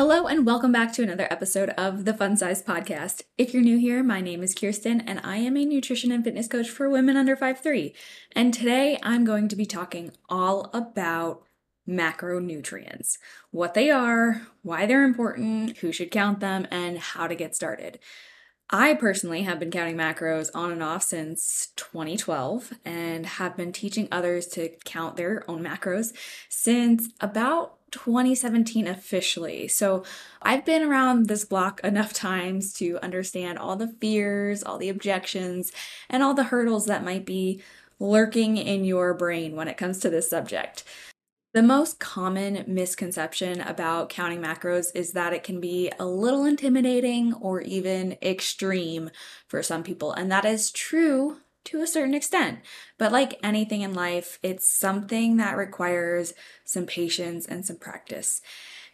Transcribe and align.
Hello, 0.00 0.26
and 0.26 0.46
welcome 0.46 0.72
back 0.72 0.94
to 0.94 1.02
another 1.02 1.28
episode 1.30 1.68
of 1.76 2.06
the 2.06 2.14
Fun 2.14 2.34
Size 2.34 2.62
Podcast. 2.62 3.20
If 3.36 3.52
you're 3.52 3.62
new 3.62 3.76
here, 3.76 4.02
my 4.02 4.22
name 4.22 4.42
is 4.42 4.54
Kirsten, 4.54 5.02
and 5.02 5.20
I 5.22 5.36
am 5.36 5.58
a 5.58 5.64
nutrition 5.66 6.10
and 6.10 6.24
fitness 6.24 6.48
coach 6.48 6.70
for 6.70 6.88
women 6.88 7.18
under 7.18 7.36
5'3. 7.36 7.92
And 8.32 8.54
today 8.54 8.98
I'm 9.02 9.26
going 9.26 9.46
to 9.48 9.56
be 9.56 9.66
talking 9.66 10.12
all 10.30 10.70
about 10.72 11.42
macronutrients 11.86 13.18
what 13.50 13.74
they 13.74 13.90
are, 13.90 14.40
why 14.62 14.86
they're 14.86 15.04
important, 15.04 15.76
who 15.76 15.92
should 15.92 16.10
count 16.10 16.40
them, 16.40 16.66
and 16.70 16.96
how 16.98 17.26
to 17.26 17.34
get 17.34 17.54
started. 17.54 17.98
I 18.72 18.94
personally 18.94 19.42
have 19.42 19.58
been 19.58 19.72
counting 19.72 19.96
macros 19.96 20.48
on 20.54 20.70
and 20.70 20.82
off 20.82 21.02
since 21.02 21.68
2012 21.74 22.72
and 22.84 23.26
have 23.26 23.56
been 23.56 23.72
teaching 23.72 24.06
others 24.12 24.46
to 24.48 24.70
count 24.84 25.16
their 25.16 25.42
own 25.48 25.64
macros 25.64 26.12
since 26.48 27.08
about 27.20 27.74
2017 27.90 28.86
officially. 28.86 29.66
So 29.66 30.04
I've 30.40 30.64
been 30.64 30.84
around 30.84 31.26
this 31.26 31.44
block 31.44 31.80
enough 31.82 32.12
times 32.12 32.72
to 32.74 33.00
understand 33.02 33.58
all 33.58 33.74
the 33.74 33.88
fears, 33.88 34.62
all 34.62 34.78
the 34.78 34.88
objections, 34.88 35.72
and 36.08 36.22
all 36.22 36.34
the 36.34 36.44
hurdles 36.44 36.86
that 36.86 37.04
might 37.04 37.24
be 37.24 37.60
lurking 37.98 38.56
in 38.56 38.84
your 38.84 39.14
brain 39.14 39.56
when 39.56 39.66
it 39.66 39.76
comes 39.76 39.98
to 39.98 40.10
this 40.10 40.30
subject. 40.30 40.84
The 41.52 41.62
most 41.64 41.98
common 41.98 42.62
misconception 42.68 43.60
about 43.60 44.08
counting 44.08 44.40
macros 44.40 44.92
is 44.94 45.12
that 45.12 45.32
it 45.32 45.42
can 45.42 45.60
be 45.60 45.90
a 45.98 46.06
little 46.06 46.44
intimidating 46.44 47.34
or 47.34 47.60
even 47.62 48.16
extreme 48.22 49.10
for 49.48 49.60
some 49.60 49.82
people, 49.82 50.12
and 50.12 50.30
that 50.30 50.44
is 50.44 50.70
true 50.70 51.38
to 51.64 51.82
a 51.82 51.88
certain 51.88 52.14
extent. 52.14 52.60
But 52.98 53.10
like 53.10 53.40
anything 53.42 53.80
in 53.80 53.94
life, 53.94 54.38
it's 54.44 54.70
something 54.70 55.38
that 55.38 55.56
requires 55.56 56.34
some 56.64 56.86
patience 56.86 57.46
and 57.46 57.66
some 57.66 57.78
practice. 57.78 58.40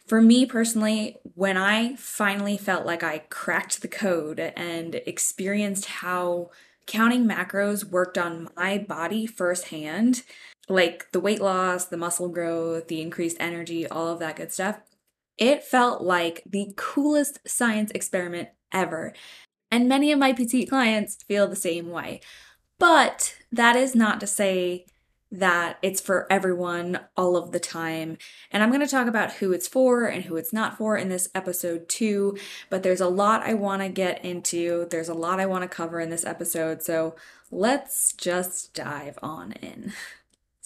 For 0.07 0.23
me 0.23 0.47
personally, 0.47 1.19
when 1.35 1.59
I 1.59 1.97
finally 1.97 2.57
felt 2.57 2.87
like 2.87 3.03
I 3.03 3.19
cracked 3.29 3.83
the 3.83 3.89
code 3.89 4.41
and 4.41 4.95
experienced 5.07 5.85
how 5.87 6.53
counting 6.87 7.27
macros 7.27 7.85
worked 7.85 8.17
on 8.17 8.49
my 8.57 8.79
body 8.79 9.27
firsthand, 9.27 10.23
like 10.69 11.11
the 11.13 11.21
weight 11.21 11.41
loss, 11.41 11.87
the 11.87 11.97
muscle 11.97 12.29
growth, 12.29 12.89
the 12.89 13.01
increased 13.01 13.37
energy, 13.39 13.87
all 13.87 14.09
of 14.09 14.19
that 14.19 14.37
good 14.37 14.53
stuff, 14.53 14.81
it 15.39 15.63
felt 15.63 16.03
like 16.03 16.43
the 16.47 16.73
coolest 16.77 17.39
science 17.47 17.91
experiment 17.93 18.49
ever. 18.73 19.13
And 19.71 19.89
many 19.89 20.13
of 20.13 20.19
my 20.19 20.33
petite 20.33 20.69
clients 20.69 21.23
feel 21.25 21.47
the 21.47 21.57
same 21.57 21.91
way. 21.91 22.21
But 22.79 23.37
that 23.53 23.77
is 23.77 23.95
not 23.95 24.21
to 24.21 24.27
say 24.27 24.87
that 25.33 25.79
it's 25.83 26.01
for 26.01 26.31
everyone 26.31 27.01
all 27.17 27.37
of 27.37 27.51
the 27.51 27.59
time. 27.59 28.17
And 28.51 28.63
I'm 28.63 28.71
going 28.71 28.81
to 28.81 28.87
talk 28.87 29.09
about 29.09 29.35
who 29.35 29.53
it's 29.53 29.67
for 29.67 30.07
and 30.07 30.25
who 30.25 30.37
it's 30.37 30.53
not 30.53 30.79
for 30.79 30.97
in 30.97 31.09
this 31.09 31.29
episode 31.35 31.89
too. 31.89 32.39
But 32.71 32.83
there's 32.83 33.01
a 33.01 33.09
lot 33.09 33.43
I 33.43 33.55
want 33.55 33.83
to 33.83 33.89
get 33.89 34.25
into, 34.25 34.87
there's 34.91 35.09
a 35.09 35.15
lot 35.15 35.41
I 35.41 35.47
want 35.47 35.63
to 35.63 35.69
cover 35.69 36.01
in 36.01 36.11
this 36.11 36.25
episode. 36.25 36.83
So 36.83 37.17
let's 37.51 38.13
just 38.13 38.73
dive 38.75 39.19
on 39.23 39.53
in. 39.53 39.93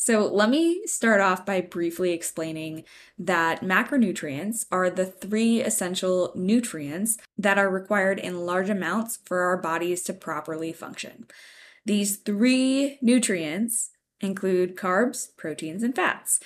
So, 0.03 0.27
let 0.27 0.49
me 0.49 0.87
start 0.87 1.21
off 1.21 1.45
by 1.45 1.61
briefly 1.61 2.13
explaining 2.13 2.85
that 3.19 3.61
macronutrients 3.61 4.65
are 4.73 4.89
the 4.89 5.05
three 5.05 5.61
essential 5.61 6.33
nutrients 6.35 7.19
that 7.37 7.59
are 7.59 7.69
required 7.69 8.19
in 8.19 8.47
large 8.47 8.71
amounts 8.71 9.19
for 9.27 9.43
our 9.43 9.59
bodies 9.59 10.03
to 10.05 10.15
properly 10.15 10.73
function. 10.73 11.27
These 11.85 12.17
three 12.17 12.97
nutrients 13.03 13.91
include 14.23 14.75
carbs, 14.75 15.37
proteins, 15.37 15.83
and 15.83 15.95
fats. 15.95 16.41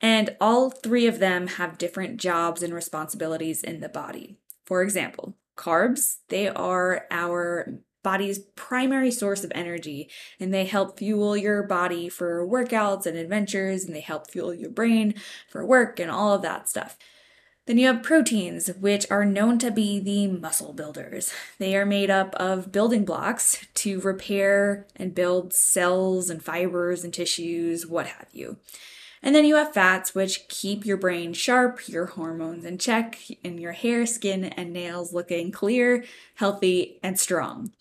And 0.00 0.34
all 0.40 0.70
three 0.70 1.06
of 1.06 1.18
them 1.18 1.48
have 1.48 1.76
different 1.76 2.16
jobs 2.16 2.62
and 2.62 2.72
responsibilities 2.72 3.62
in 3.62 3.80
the 3.80 3.90
body. 3.90 4.38
For 4.64 4.80
example, 4.80 5.36
carbs, 5.54 6.20
they 6.30 6.48
are 6.48 7.04
our 7.10 7.80
body's 8.06 8.38
primary 8.54 9.10
source 9.10 9.42
of 9.42 9.50
energy 9.52 10.08
and 10.38 10.54
they 10.54 10.64
help 10.64 10.96
fuel 10.96 11.36
your 11.36 11.64
body 11.64 12.08
for 12.08 12.46
workouts 12.46 13.04
and 13.04 13.18
adventures 13.18 13.84
and 13.84 13.92
they 13.92 14.00
help 14.00 14.30
fuel 14.30 14.54
your 14.54 14.70
brain 14.70 15.12
for 15.48 15.66
work 15.66 15.98
and 15.98 16.08
all 16.08 16.32
of 16.32 16.40
that 16.40 16.68
stuff. 16.68 16.96
Then 17.66 17.78
you 17.78 17.88
have 17.88 18.04
proteins, 18.04 18.68
which 18.78 19.10
are 19.10 19.24
known 19.24 19.58
to 19.58 19.72
be 19.72 19.98
the 19.98 20.28
muscle 20.28 20.72
builders. 20.72 21.32
They 21.58 21.76
are 21.76 21.84
made 21.84 22.08
up 22.08 22.32
of 22.36 22.70
building 22.70 23.04
blocks 23.04 23.66
to 23.74 23.98
repair 23.98 24.86
and 24.94 25.12
build 25.12 25.52
cells 25.52 26.30
and 26.30 26.40
fibers 26.40 27.02
and 27.02 27.12
tissues, 27.12 27.88
what 27.88 28.06
have 28.06 28.28
you. 28.30 28.58
And 29.20 29.34
then 29.34 29.44
you 29.44 29.56
have 29.56 29.74
fats, 29.74 30.14
which 30.14 30.46
keep 30.46 30.86
your 30.86 30.96
brain 30.96 31.32
sharp, 31.32 31.88
your 31.88 32.06
hormones 32.06 32.64
in 32.64 32.78
check, 32.78 33.18
and 33.42 33.58
your 33.58 33.72
hair, 33.72 34.06
skin, 34.06 34.44
and 34.44 34.72
nails 34.72 35.12
looking 35.12 35.50
clear, 35.50 36.04
healthy, 36.36 37.00
and 37.02 37.18
strong. 37.18 37.72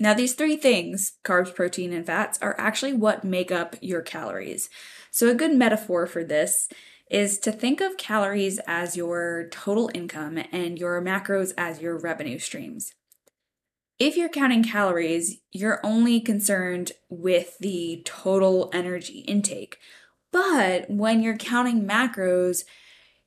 Now, 0.00 0.14
these 0.14 0.34
three 0.34 0.56
things 0.56 1.14
carbs, 1.24 1.54
protein, 1.54 1.92
and 1.92 2.06
fats 2.06 2.38
are 2.40 2.54
actually 2.58 2.92
what 2.92 3.24
make 3.24 3.50
up 3.50 3.76
your 3.80 4.02
calories. 4.02 4.70
So, 5.10 5.28
a 5.28 5.34
good 5.34 5.54
metaphor 5.54 6.06
for 6.06 6.24
this 6.24 6.68
is 7.10 7.38
to 7.40 7.52
think 7.52 7.80
of 7.80 7.96
calories 7.96 8.60
as 8.66 8.96
your 8.96 9.48
total 9.50 9.90
income 9.94 10.38
and 10.52 10.78
your 10.78 11.02
macros 11.02 11.52
as 11.56 11.80
your 11.80 11.98
revenue 11.98 12.38
streams. 12.38 12.92
If 13.98 14.16
you're 14.16 14.28
counting 14.28 14.62
calories, 14.62 15.40
you're 15.50 15.80
only 15.84 16.20
concerned 16.20 16.92
with 17.08 17.58
the 17.58 18.02
total 18.04 18.70
energy 18.72 19.20
intake. 19.20 19.78
But 20.30 20.88
when 20.88 21.22
you're 21.22 21.36
counting 21.36 21.84
macros, 21.84 22.64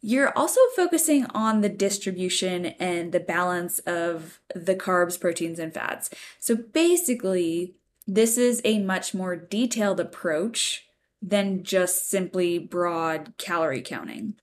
you're 0.01 0.35
also 0.38 0.59
focusing 0.75 1.25
on 1.28 1.62
the 1.62 1.69
distribution 1.69 2.67
and 2.79 3.12
the 3.12 3.19
balance 3.19 3.79
of 3.79 4.39
the 4.56 4.75
carbs, 4.75 5.19
proteins, 5.19 5.59
and 5.59 5.73
fats. 5.73 6.09
So 6.39 6.56
basically, 6.56 7.75
this 8.07 8.38
is 8.38 8.62
a 8.66 8.79
much 8.79 9.13
more 9.13 9.35
detailed 9.35 10.00
approach 10.00 10.85
than 11.22 11.63
just 11.63 12.09
simply 12.09 12.57
broad 12.57 13.34
calorie 13.38 13.84
counting. 13.84 14.35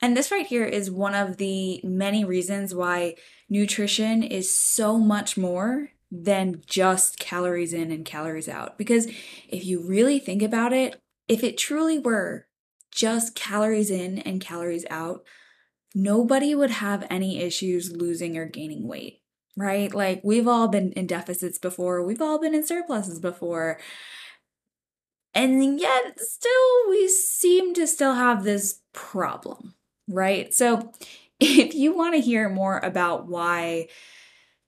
And 0.00 0.16
this 0.16 0.30
right 0.30 0.46
here 0.46 0.64
is 0.64 0.90
one 0.90 1.14
of 1.14 1.36
the 1.36 1.82
many 1.84 2.24
reasons 2.24 2.74
why 2.74 3.16
nutrition 3.50 4.22
is 4.22 4.54
so 4.56 4.96
much 4.96 5.36
more 5.36 5.90
than 6.10 6.62
just 6.66 7.18
calories 7.18 7.74
in 7.74 7.90
and 7.90 8.04
calories 8.04 8.48
out. 8.48 8.78
Because 8.78 9.06
if 9.48 9.64
you 9.64 9.86
really 9.86 10.18
think 10.18 10.42
about 10.42 10.72
it, 10.72 11.00
if 11.28 11.44
it 11.44 11.58
truly 11.58 11.98
were 11.98 12.46
just 12.90 13.34
calories 13.34 13.90
in 13.90 14.18
and 14.20 14.40
calories 14.40 14.86
out, 14.90 15.24
nobody 15.94 16.54
would 16.54 16.70
have 16.70 17.06
any 17.10 17.40
issues 17.40 17.92
losing 17.92 18.36
or 18.36 18.46
gaining 18.46 18.86
weight, 18.86 19.20
right? 19.56 19.94
Like 19.94 20.20
we've 20.24 20.48
all 20.48 20.68
been 20.68 20.92
in 20.92 21.06
deficits 21.06 21.58
before, 21.58 22.02
we've 22.04 22.22
all 22.22 22.38
been 22.38 22.54
in 22.54 22.66
surpluses 22.66 23.18
before. 23.18 23.78
And 25.32 25.78
yet, 25.78 26.18
still, 26.18 26.88
we 26.88 27.06
seem 27.06 27.72
to 27.74 27.86
still 27.86 28.14
have 28.14 28.42
this 28.42 28.80
problem, 28.92 29.74
right? 30.08 30.52
So, 30.52 30.92
if 31.40 31.74
you 31.74 31.96
want 31.96 32.14
to 32.14 32.20
hear 32.20 32.48
more 32.48 32.78
about 32.80 33.28
why 33.28 33.88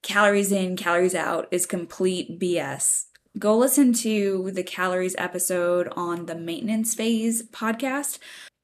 calories 0.02 0.52
in, 0.52 0.76
calories 0.76 1.14
out 1.14 1.48
is 1.50 1.66
complete 1.66 2.40
BS, 2.40 3.04
go 3.38 3.56
listen 3.56 3.92
to 3.92 4.50
the 4.52 4.62
calories 4.62 5.16
episode 5.18 5.88
on 5.96 6.26
the 6.26 6.34
maintenance 6.34 6.94
phase 6.94 7.42
podcast. 7.42 8.18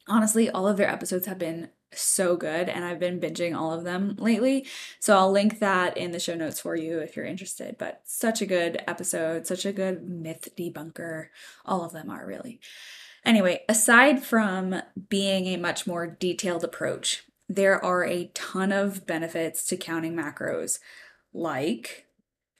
Honestly, 0.06 0.50
all 0.50 0.66
of 0.66 0.76
their 0.76 0.88
episodes 0.88 1.26
have 1.26 1.38
been 1.38 1.70
so 1.92 2.36
good 2.36 2.68
and 2.68 2.84
I've 2.84 2.98
been 2.98 3.20
binging 3.20 3.56
all 3.56 3.72
of 3.72 3.84
them 3.84 4.14
lately. 4.18 4.66
So 5.00 5.16
I'll 5.16 5.30
link 5.30 5.58
that 5.58 5.96
in 5.96 6.12
the 6.12 6.20
show 6.20 6.34
notes 6.34 6.60
for 6.60 6.76
you 6.76 6.98
if 6.98 7.16
you're 7.16 7.24
interested. 7.24 7.76
But 7.78 8.02
such 8.04 8.42
a 8.42 8.46
good 8.46 8.82
episode, 8.86 9.46
such 9.46 9.64
a 9.64 9.72
good 9.72 10.08
myth 10.08 10.48
debunker. 10.56 11.28
All 11.64 11.84
of 11.84 11.92
them 11.92 12.10
are 12.10 12.26
really. 12.26 12.60
Anyway, 13.24 13.62
aside 13.68 14.22
from 14.22 14.82
being 15.08 15.46
a 15.46 15.56
much 15.56 15.86
more 15.86 16.06
detailed 16.06 16.64
approach, 16.64 17.24
there 17.48 17.82
are 17.82 18.04
a 18.04 18.30
ton 18.34 18.72
of 18.72 19.06
benefits 19.06 19.66
to 19.66 19.76
counting 19.76 20.14
macros, 20.14 20.78
like 21.32 22.06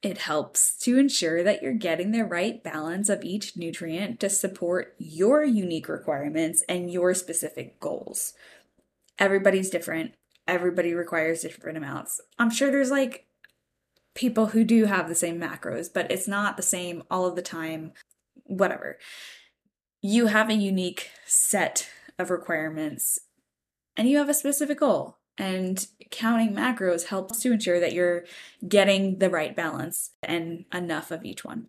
it 0.03 0.19
helps 0.19 0.79
to 0.79 0.97
ensure 0.99 1.43
that 1.43 1.63
you're 1.63 1.73
getting 1.73 2.13
the 2.13 2.25
right 2.25 2.63
balance 2.63 3.09
of 3.09 3.25
each 3.25 3.57
nutrient 3.57 4.21
to 4.21 4.31
support 4.31 4.95
your 4.99 5.45
unique 5.45 5.89
requirements 5.89 6.63
and 6.69 6.91
your 6.91 7.15
specific 7.15 7.81
goals 7.81 8.35
everybody's 9.19 9.71
different. 9.71 10.13
Everybody 10.47 10.95
requires 10.95 11.43
different 11.43 11.77
amounts. 11.77 12.21
I'm 12.39 12.51
sure 12.51 12.71
there's 12.71 12.91
like 12.91 13.27
people 14.15 14.47
who 14.47 14.65
do 14.65 14.87
have 14.87 15.09
the 15.09 15.15
same 15.15 15.41
macros, 15.41 15.89
but 15.93 16.11
it's 16.11 16.29
not 16.29 16.57
the 16.57 16.63
same 16.63 17.03
all 17.11 17.27
of 17.27 17.37
the 17.37 17.43
time. 17.43 17.93
Whatever. 18.45 18.99
You 20.01 20.27
have 20.27 20.49
a 20.49 20.55
unique 20.55 21.11
set 21.27 21.89
of 22.19 22.31
requirements 22.31 23.19
and 23.97 24.09
you 24.09 24.17
have 24.19 24.29
a 24.29 24.35
specific 24.35 24.79
goal. 24.81 25.19
And 25.39 25.87
counting 26.11 26.55
macros 26.55 27.07
helps 27.07 27.41
to 27.41 27.53
ensure 27.53 27.81
that 27.81 27.93
you're 27.93 28.25
getting 28.67 29.19
the 29.19 29.31
right 29.31 29.55
balance 29.55 30.11
and 30.23 30.65
enough 30.73 31.11
of 31.11 31.25
each 31.25 31.45
one. 31.45 31.69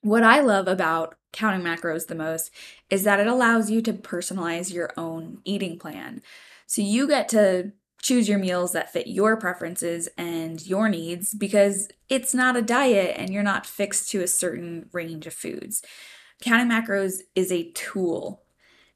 What 0.00 0.24
I 0.24 0.40
love 0.40 0.66
about 0.66 1.16
counting 1.32 1.64
macros 1.64 2.06
the 2.06 2.14
most 2.14 2.50
is 2.90 3.04
that 3.04 3.20
it 3.20 3.26
allows 3.26 3.70
you 3.70 3.82
to 3.82 3.92
personalize 3.92 4.72
your 4.72 4.90
own 4.96 5.38
eating 5.44 5.78
plan. 5.78 6.22
So 6.66 6.82
you 6.82 7.06
get 7.06 7.28
to 7.30 7.72
choose 8.00 8.28
your 8.28 8.38
meals 8.38 8.72
that 8.72 8.92
fit 8.92 9.06
your 9.06 9.36
preferences 9.36 10.08
and 10.18 10.64
your 10.66 10.88
needs 10.88 11.34
because 11.34 11.88
it's 12.08 12.34
not 12.34 12.56
a 12.56 12.62
diet 12.62 13.14
and 13.16 13.30
you're 13.30 13.44
not 13.44 13.64
fixed 13.64 14.10
to 14.10 14.22
a 14.22 14.26
certain 14.26 14.88
range 14.92 15.26
of 15.26 15.32
foods. 15.32 15.82
Counting 16.40 16.68
macros 16.68 17.20
is 17.36 17.52
a 17.52 17.70
tool. 17.70 18.42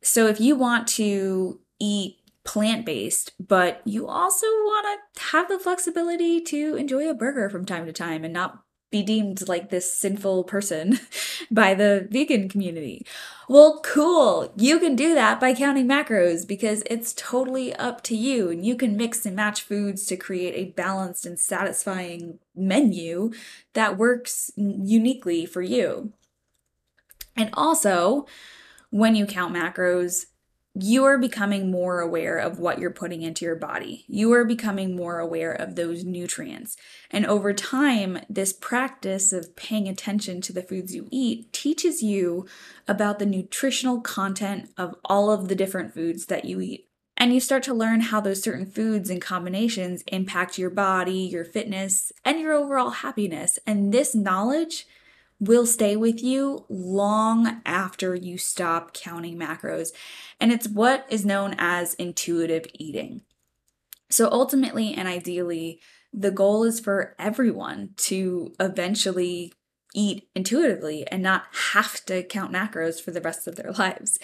So 0.02 0.26
if 0.26 0.40
you 0.40 0.56
want 0.56 0.88
to 0.88 1.60
eat 1.78 2.16
plant 2.46 2.86
based, 2.86 3.32
but 3.38 3.82
you 3.84 4.06
also 4.06 4.46
want 4.46 5.00
to 5.14 5.22
have 5.24 5.48
the 5.48 5.58
flexibility 5.58 6.40
to 6.40 6.76
enjoy 6.76 7.08
a 7.10 7.14
burger 7.14 7.50
from 7.50 7.66
time 7.66 7.84
to 7.86 7.92
time 7.92 8.24
and 8.24 8.32
not 8.32 8.62
be 8.90 9.02
deemed 9.02 9.48
like 9.48 9.68
this 9.68 9.98
sinful 9.98 10.44
person 10.44 10.98
by 11.50 11.74
the 11.74 12.06
vegan 12.10 12.48
community. 12.48 13.04
Well, 13.48 13.80
cool. 13.84 14.52
You 14.56 14.78
can 14.78 14.96
do 14.96 15.14
that 15.14 15.40
by 15.40 15.54
counting 15.54 15.88
macros 15.88 16.46
because 16.46 16.82
it's 16.86 17.12
totally 17.14 17.74
up 17.74 18.02
to 18.04 18.16
you 18.16 18.48
and 18.48 18.64
you 18.64 18.76
can 18.76 18.96
mix 18.96 19.26
and 19.26 19.36
match 19.36 19.62
foods 19.62 20.06
to 20.06 20.16
create 20.16 20.54
a 20.54 20.72
balanced 20.72 21.26
and 21.26 21.38
satisfying 21.38 22.38
menu 22.54 23.32
that 23.74 23.98
works 23.98 24.50
uniquely 24.56 25.46
for 25.46 25.62
you. 25.62 26.12
And 27.36 27.50
also, 27.52 28.26
when 28.90 29.14
you 29.14 29.26
count 29.26 29.54
macros, 29.54 30.26
you 30.78 31.04
are 31.04 31.16
becoming 31.16 31.70
more 31.70 32.00
aware 32.00 32.36
of 32.36 32.58
what 32.58 32.78
you're 32.78 32.90
putting 32.90 33.22
into 33.22 33.46
your 33.46 33.56
body. 33.56 34.04
You 34.08 34.32
are 34.34 34.44
becoming 34.44 34.94
more 34.94 35.18
aware 35.18 35.52
of 35.52 35.74
those 35.74 36.04
nutrients. 36.04 36.76
And 37.10 37.24
over 37.24 37.54
time, 37.54 38.18
this 38.28 38.52
practice 38.52 39.32
of 39.32 39.56
paying 39.56 39.88
attention 39.88 40.42
to 40.42 40.52
the 40.52 40.62
foods 40.62 40.94
you 40.94 41.08
eat 41.10 41.50
teaches 41.54 42.02
you 42.02 42.46
about 42.86 43.18
the 43.18 43.26
nutritional 43.26 44.02
content 44.02 44.68
of 44.76 44.94
all 45.04 45.30
of 45.30 45.48
the 45.48 45.54
different 45.54 45.94
foods 45.94 46.26
that 46.26 46.44
you 46.44 46.60
eat. 46.60 46.88
And 47.16 47.32
you 47.32 47.40
start 47.40 47.62
to 47.62 47.74
learn 47.74 48.00
how 48.00 48.20
those 48.20 48.42
certain 48.42 48.66
foods 48.66 49.08
and 49.08 49.22
combinations 49.22 50.02
impact 50.08 50.58
your 50.58 50.68
body, 50.68 51.20
your 51.20 51.46
fitness, 51.46 52.12
and 52.22 52.38
your 52.38 52.52
overall 52.52 52.90
happiness. 52.90 53.58
And 53.66 53.94
this 53.94 54.14
knowledge 54.14 54.86
will 55.38 55.66
stay 55.66 55.96
with 55.96 56.22
you 56.22 56.64
long 56.68 57.60
after 57.66 58.14
you 58.14 58.38
stop 58.38 58.94
counting 58.94 59.38
macros. 59.38 59.90
And 60.40 60.52
it's 60.52 60.68
what 60.68 61.06
is 61.10 61.26
known 61.26 61.54
as 61.58 61.94
intuitive 61.94 62.66
eating. 62.74 63.22
So 64.08 64.28
ultimately 64.30 64.94
and 64.94 65.08
ideally, 65.08 65.80
the 66.12 66.30
goal 66.30 66.64
is 66.64 66.80
for 66.80 67.14
everyone 67.18 67.90
to 67.96 68.54
eventually 68.58 69.52
eat 69.94 70.28
intuitively 70.34 71.06
and 71.08 71.22
not 71.22 71.44
have 71.72 72.04
to 72.06 72.22
count 72.22 72.52
macros 72.52 73.00
for 73.00 73.10
the 73.10 73.20
rest 73.20 73.46
of 73.46 73.56
their 73.56 73.72
lives. 73.78 74.18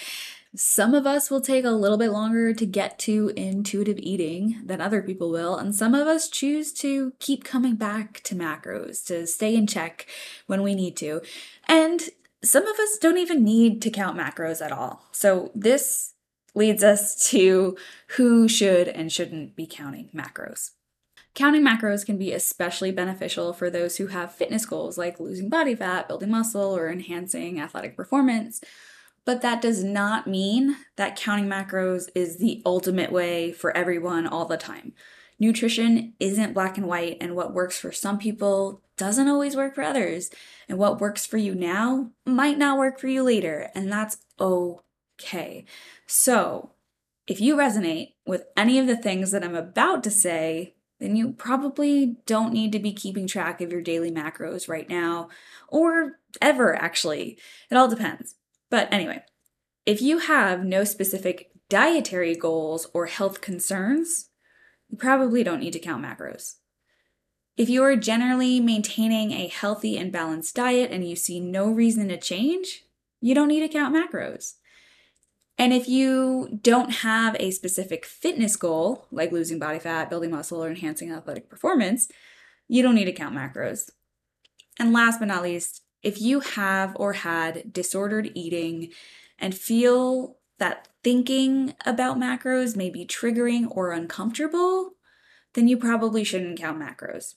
Some 0.55 0.95
of 0.95 1.07
us 1.07 1.31
will 1.31 1.41
take 1.41 1.65
a 1.65 1.71
little 1.71 1.97
bit 1.97 2.11
longer 2.11 2.53
to 2.53 2.67
get 2.67 2.99
to 3.01 3.33
intuitive 3.37 3.99
eating 3.99 4.61
than 4.63 4.83
other 4.83 5.01
people 5.01 5.31
will, 5.31 5.57
and 5.57 5.75
some 5.75 5.95
of 5.95 6.07
us 6.07 6.29
choose 6.29 6.75
to 6.75 7.15
keep 7.19 7.43
coming 7.43 7.77
back 7.77 8.21
to 8.25 8.35
macros 8.35 9.03
to 9.07 9.27
stay 9.27 9.55
in 9.55 9.67
check 9.67 10.07
when 10.47 10.63
we 10.63 10.75
need 10.75 10.95
to. 10.99 11.23
And 11.67 12.03
some 12.45 12.67
of 12.67 12.79
us 12.79 12.99
don't 13.01 13.17
even 13.17 13.43
need 13.43 13.81
to 13.83 13.91
count 13.91 14.19
macros 14.19 14.61
at 14.61 14.73
all. 14.73 15.09
So, 15.13 15.51
this 15.55 16.13
leads 16.55 16.85
us 16.85 17.31
to 17.31 17.75
who 18.17 18.47
should 18.47 18.89
and 18.89 19.11
shouldn't 19.11 19.57
be 19.57 19.67
counting 19.67 20.11
macros. 20.15 20.73
Counting 21.35 21.63
macros 21.63 22.05
can 22.05 22.19
be 22.19 22.31
especially 22.33 22.93
beneficial 22.93 23.55
for 23.55 23.71
those 23.71 23.97
who 23.97 24.09
have 24.09 24.35
fitness 24.35 24.67
goals 24.67 24.99
like 24.99 25.19
losing 25.19 25.49
body 25.49 25.75
fat, 25.75 26.09
building 26.09 26.31
muscle, 26.31 26.77
or 26.77 26.91
enhancing 26.91 27.59
athletic 27.59 27.97
performance. 27.97 28.61
But 29.25 29.43
that 29.43 29.63
does 29.63 29.85
not 29.85 30.27
mean 30.27 30.77
that 30.97 31.17
counting 31.17 31.47
macros 31.47 32.09
is 32.15 32.39
the 32.39 32.63
ultimate 32.67 33.13
way 33.13 33.53
for 33.53 33.77
everyone 33.77 34.27
all 34.27 34.47
the 34.47 34.57
time. 34.57 34.95
Nutrition 35.39 36.15
isn't 36.21 36.55
black 36.55 36.77
and 36.77 36.87
white, 36.87 37.17
and 37.21 37.35
what 37.35 37.55
works 37.55 37.79
for 37.79 37.93
some 37.93 38.19
people 38.19 38.83
doesn't 38.97 39.29
always 39.29 39.57
work 39.57 39.75
for 39.75 39.83
others. 39.83 40.31
And 40.69 40.79
what 40.79 41.01
works 41.01 41.27
for 41.27 41.37
you 41.37 41.55
now 41.55 42.11
might 42.25 42.59
not 42.59 42.79
work 42.79 42.99
for 42.99 43.09
you 43.09 43.23
later, 43.23 43.71
and 43.75 43.91
that's 43.91 44.19
okay. 44.41 45.65
So, 46.07 46.71
if 47.27 47.41
you 47.41 47.57
resonate 47.57 48.15
with 48.27 48.45
any 48.57 48.79
of 48.79 48.87
the 48.87 48.97
things 48.97 49.31
that 49.31 49.45
I'm 49.45 49.55
about 49.55 50.05
to 50.05 50.11
say, 50.11 50.75
then 51.01 51.17
you 51.17 51.33
probably 51.33 52.19
don't 52.27 52.53
need 52.53 52.71
to 52.73 52.79
be 52.79 52.93
keeping 52.93 53.27
track 53.27 53.61
of 53.61 53.73
your 53.73 53.83
daily 53.83 54.11
macros 54.11 54.69
right 54.69 54.89
now, 54.89 55.29
or 55.69 56.21
ever 56.41 56.77
actually. 56.77 57.39
It 57.71 57.77
all 57.77 57.89
depends. 57.89 58.37
But 58.73 58.91
anyway, 58.91 59.23
if 59.85 60.01
you 60.01 60.17
have 60.17 60.65
no 60.65 60.83
specific 60.85 61.51
dietary 61.69 62.35
goals 62.35 62.89
or 62.95 63.05
health 63.05 63.43
concerns, 63.43 64.31
you 64.89 64.97
probably 64.97 65.45
don't 65.45 65.61
need 65.61 65.75
to 65.75 65.79
count 65.79 66.03
macros. 66.03 66.55
If 67.55 67.69
you 67.69 67.83
are 67.85 67.97
generally 67.97 68.61
maintaining 68.61 69.33
a 69.33 69.49
healthy 69.49 69.99
and 69.99 70.11
balanced 70.11 70.57
diet 70.57 70.91
and 70.91 71.07
you 71.07 71.17
see 71.17 71.39
no 71.39 71.71
reason 71.71 72.09
to 72.09 72.17
change, 72.17 72.85
you 73.21 73.35
don't 73.35 73.49
need 73.49 73.61
to 73.61 73.69
count 73.69 73.95
macros. 73.95 74.55
And 75.59 75.75
if 75.75 75.87
you 75.87 76.59
don't 76.63 76.93
have 77.03 77.37
a 77.39 77.51
specific 77.51 78.07
fitness 78.07 78.57
goal, 78.57 79.07
like 79.11 79.33
losing 79.33 79.59
body 79.59 79.81
fat, 79.81 80.09
building 80.09 80.31
muscle, 80.31 80.65
or 80.65 80.71
enhancing 80.71 81.13
athletic 81.13 81.51
performance, 81.51 82.09
you 82.69 82.83
don't 82.83 82.95
need 82.95 83.05
to 83.05 83.13
count 83.13 83.37
macros. 83.37 83.91
And 84.79 84.95
last 84.95 85.19
but 85.19 85.29
not 85.29 85.43
least, 85.43 85.82
if 86.03 86.21
you 86.21 86.41
have 86.41 86.97
or 86.97 87.15
had 87.15 87.73
disordered 87.73 88.31
eating 88.35 88.91
and 89.39 89.55
feel 89.55 90.37
that 90.59 90.89
thinking 91.03 91.75
about 91.85 92.19
macros 92.19 92.77
may 92.77 92.91
be 92.91 93.07
triggering 93.07 93.67
or 93.71 93.93
uncomfortable, 93.93 94.95
then 95.55 95.69
you 95.69 95.77
probably 95.77 96.25
shouldn't 96.25 96.59
count 96.59 96.81
macros. 96.81 97.35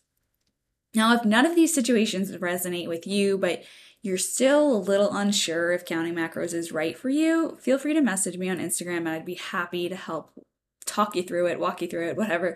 Now, 0.94 1.13
if 1.13 1.25
none 1.25 1.46
of 1.46 1.56
these 1.56 1.74
situations 1.74 2.32
resonate 2.32 2.88
with 2.88 3.06
you, 3.06 3.38
but 3.38 3.63
you're 4.01 4.18
still 4.18 4.72
a 4.72 4.78
little 4.78 5.12
unsure 5.13 5.72
if 5.74 5.84
counting 5.84 6.13
macros 6.13 6.54
is 6.54 6.72
right 6.72 6.98
for 6.98 7.10
you, 7.10 7.58
feel 7.60 7.78
free 7.78 7.94
to 7.94 8.01
message 8.01 8.38
me 8.38 8.50
on 8.50 8.60
Instagram 8.60 9.00
and 9.00 9.10
I'd 9.10 9.25
be 9.25 9.36
happy 9.36 9.90
to 9.90 9.96
help 9.96 10.32
talk 10.86 11.16
you 11.16 11.24
through 11.24 11.48
it, 11.48 11.60
walk 11.60 11.82
you 11.82 11.88
through 11.88 12.10
it, 12.10 12.18
whatever. 12.18 12.56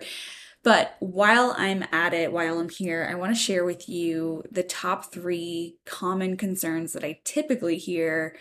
But 0.62 0.96
while 1.00 1.54
I'm 1.56 1.84
at 1.90 2.12
it, 2.12 2.32
while 2.32 2.58
I'm 2.58 2.68
here, 2.68 3.08
I 3.10 3.14
want 3.14 3.34
to 3.34 3.40
share 3.40 3.64
with 3.64 3.88
you 3.88 4.44
the 4.50 4.62
top 4.62 5.10
three 5.10 5.76
common 5.86 6.36
concerns 6.36 6.92
that 6.92 7.04
I 7.04 7.20
typically 7.24 7.78
hear 7.78 8.36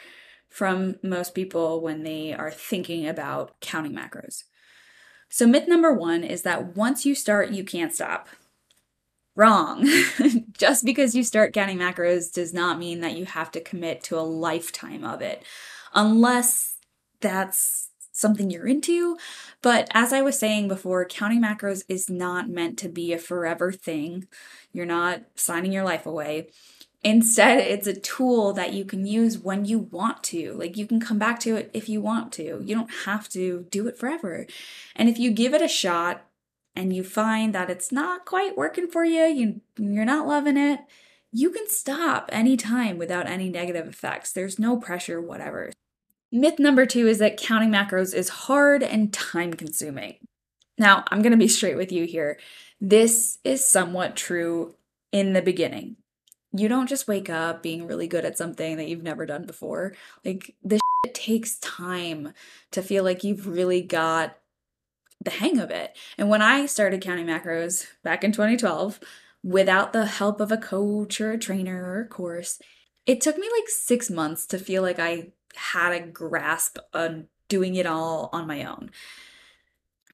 from 0.50 0.96
most 1.02 1.34
people 1.34 1.82
when 1.82 2.04
they 2.04 2.34
are 2.34 2.52
thinking 2.52 3.08
about 3.08 3.60
counting 3.62 3.94
macros. 3.94 4.44
So, 5.30 5.48
myth 5.48 5.68
number 5.68 5.94
one 5.94 6.24
is 6.24 6.42
that 6.42 6.76
once 6.76 7.06
you 7.06 7.16
start, 7.16 7.52
you 7.52 7.64
can't 7.64 7.94
stop. 7.94 8.28
Wrong. 9.36 9.88
Just 10.58 10.84
because 10.84 11.16
you 11.16 11.24
start 11.24 11.54
counting 11.54 11.78
macros 11.78 12.34
does 12.34 12.54
not 12.54 12.80
mean 12.80 13.00
that 13.02 13.16
you 13.16 13.26
have 13.26 13.52
to 13.52 13.62
commit 13.62 14.04
to 14.06 14.18
a 14.18 14.22
lifetime 14.22 15.06
of 15.06 15.22
it, 15.22 15.44
unless 15.94 16.76
that's 17.22 17.89
something 18.20 18.50
you're 18.50 18.68
into. 18.68 19.18
But 19.62 19.88
as 19.94 20.14
I 20.14 20.22
was 20.22 20.38
saying 20.38 20.68
before, 20.68 21.06
counting 21.06 21.42
macros 21.42 21.84
is 21.88 22.10
not 22.10 22.50
meant 22.50 22.78
to 22.80 22.90
be 22.90 23.14
a 23.14 23.18
forever 23.18 23.72
thing. 23.72 24.28
You're 24.72 24.86
not 24.86 25.24
signing 25.36 25.72
your 25.72 25.84
life 25.84 26.06
away. 26.06 26.50
Instead, 27.02 27.60
it's 27.60 27.88
a 27.88 27.98
tool 27.98 28.52
that 28.54 28.74
you 28.74 28.84
can 28.84 29.06
use 29.06 29.38
when 29.38 29.64
you 29.64 29.80
want 29.80 30.22
to. 30.22 30.54
Like 30.54 30.76
you 30.76 30.86
can 30.86 31.00
come 31.00 31.18
back 31.18 31.40
to 31.42 31.56
it 31.56 31.72
if 31.74 31.88
you 31.88 32.02
want 32.02 32.34
to. 32.34 32.62
You 32.64 32.76
don't 32.76 32.94
have 33.06 33.30
to 33.30 33.66
do 33.72 33.88
it 33.88 33.98
forever. 33.98 34.46
And 34.96 35.08
if 35.08 35.18
you 35.18 35.32
give 35.32 35.54
it 35.54 35.62
a 35.62 35.68
shot 35.70 36.26
and 36.76 36.94
you 36.94 37.04
find 37.04 37.56
that 37.56 37.70
it's 37.70 37.92
not 37.92 38.26
quite 38.26 38.58
working 38.58 38.88
for 38.88 39.06
you, 39.06 39.24
you 39.24 39.62
you're 39.78 40.04
not 40.04 40.28
loving 40.28 40.58
it, 40.58 40.82
you 41.32 41.52
can 41.52 41.70
stop 41.70 42.30
anytime 42.34 42.98
without 42.98 43.28
any 43.28 43.50
negative 43.50 43.88
effects. 43.88 44.34
There's 44.34 44.60
no 44.60 44.78
pressure 44.78 45.22
whatever. 45.22 45.72
Myth 46.32 46.60
number 46.60 46.86
two 46.86 47.08
is 47.08 47.20
that 47.20 47.38
counting 47.38 47.72
macros 47.72 48.14
is 48.14 48.30
hard 48.30 48.84
and 48.84 49.12
time 49.12 49.54
consuming. 49.54 50.16
Now, 50.78 51.04
I'm 51.10 51.22
going 51.22 51.32
to 51.32 51.38
be 51.38 51.48
straight 51.48 51.76
with 51.76 51.92
you 51.92 52.06
here. 52.06 52.40
This 52.80 53.40
is 53.44 53.66
somewhat 53.66 54.16
true 54.16 54.76
in 55.12 55.34
the 55.34 55.42
beginning. 55.42 55.98
You 56.54 56.68
don't 56.68 56.88
just 56.88 57.08
wake 57.08 57.30
up 57.30 57.62
being 57.62 57.86
really 57.86 58.08
good 58.08 58.26
at 58.26 58.38
something 58.38 58.78
that 58.78 58.88
you've 58.88 59.04
never 59.04 59.26
done 59.26 59.46
before. 59.46 59.94
Like, 60.24 60.56
this 60.64 60.80
takes 61.14 61.60
time 61.60 62.34
to 62.72 62.82
feel 62.82 63.04
like 63.04 63.24
you've 63.24 63.48
really 63.48 63.82
got 63.82 64.38
the 65.22 65.32
hang 65.32 65.60
of 65.60 65.70
it. 65.70 65.98
And 66.18 66.30
when 66.30 66.42
I 66.42 66.66
started 66.66 67.02
counting 67.02 67.28
macros 67.28 67.88
back 68.04 68.24
in 68.24 68.32
2012, 68.32 69.00
without 69.44 69.94
the 69.94 70.06
help 70.06 70.40
of 70.40 70.52
a 70.52 70.58
coach 70.58 71.20
or 71.20 71.32
a 71.32 71.38
trainer 71.38 71.84
or 71.84 72.02
a 72.02 72.08
course, 72.08 72.60
it 73.06 73.22
took 73.22 73.38
me 73.38 73.48
like 73.58 73.70
six 73.70 74.10
months 74.10 74.46
to 74.48 74.58
feel 74.58 74.82
like 74.82 75.00
I 75.00 75.30
had 75.56 75.94
a 75.94 76.06
grasp 76.06 76.78
on 76.94 77.28
doing 77.48 77.76
it 77.76 77.86
all 77.86 78.30
on 78.32 78.48
my 78.48 78.64
own. 78.64 78.92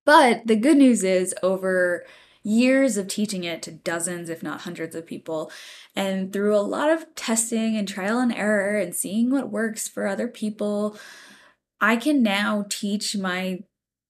But 0.05 0.47
the 0.47 0.55
good 0.55 0.77
news 0.77 1.03
is, 1.03 1.33
over 1.41 2.05
years 2.43 2.95
of 2.95 3.07
teaching 3.07 3.43
it 3.43 3.63
to 3.63 3.71
dozens, 3.71 4.29
if 4.29 4.43
not 4.43 4.61
hundreds 4.61 4.95
of 4.95 5.05
people, 5.05 5.51
and 5.95 6.31
through 6.31 6.55
a 6.55 6.61
lot 6.61 6.91
of 6.91 7.13
testing 7.15 7.75
and 7.75 7.87
trial 7.87 8.19
and 8.19 8.31
error 8.31 8.77
and 8.77 8.95
seeing 8.95 9.31
what 9.31 9.49
works 9.49 9.87
for 9.87 10.05
other 10.05 10.27
people, 10.27 10.97
I 11.81 11.95
can 11.95 12.21
now 12.21 12.65
teach 12.69 13.17
my 13.17 13.63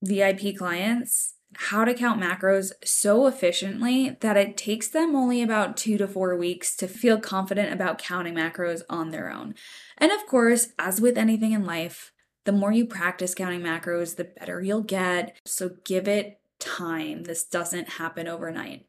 VIP 0.04 0.58
clients 0.58 1.35
how 1.58 1.86
to 1.86 1.94
count 1.94 2.22
macros 2.22 2.72
so 2.84 3.28
efficiently 3.28 4.18
that 4.22 4.38
it 4.38 4.58
takes 4.58 4.88
them 4.88 5.16
only 5.16 5.42
about 5.42 5.78
two 5.78 5.98
to 5.98 6.08
four 6.08 6.36
weeks 6.36 6.76
to 6.78 6.88
feel 6.88 7.20
confident 7.20 7.74
about 7.74 7.98
counting 7.98 8.36
macros 8.36 8.82
on 8.90 9.12
their 9.12 9.32
own. 9.32 9.56
And 9.98 10.12
of 10.12 10.26
course, 10.26 10.70
as 10.78 11.02
with 11.02 11.18
anything 11.18 11.52
in 11.52 11.66
life, 11.66 12.12
the 12.46 12.52
more 12.52 12.72
you 12.72 12.86
practice 12.86 13.34
counting 13.34 13.62
macros, 13.62 14.16
the 14.16 14.26
better 14.26 14.62
you'll 14.62 14.82
get. 14.82 15.38
So 15.46 15.72
give 15.84 16.08
it 16.08 16.40
time. 16.60 17.24
This 17.24 17.44
doesn't 17.44 17.90
happen 17.90 18.28
overnight. 18.28 18.86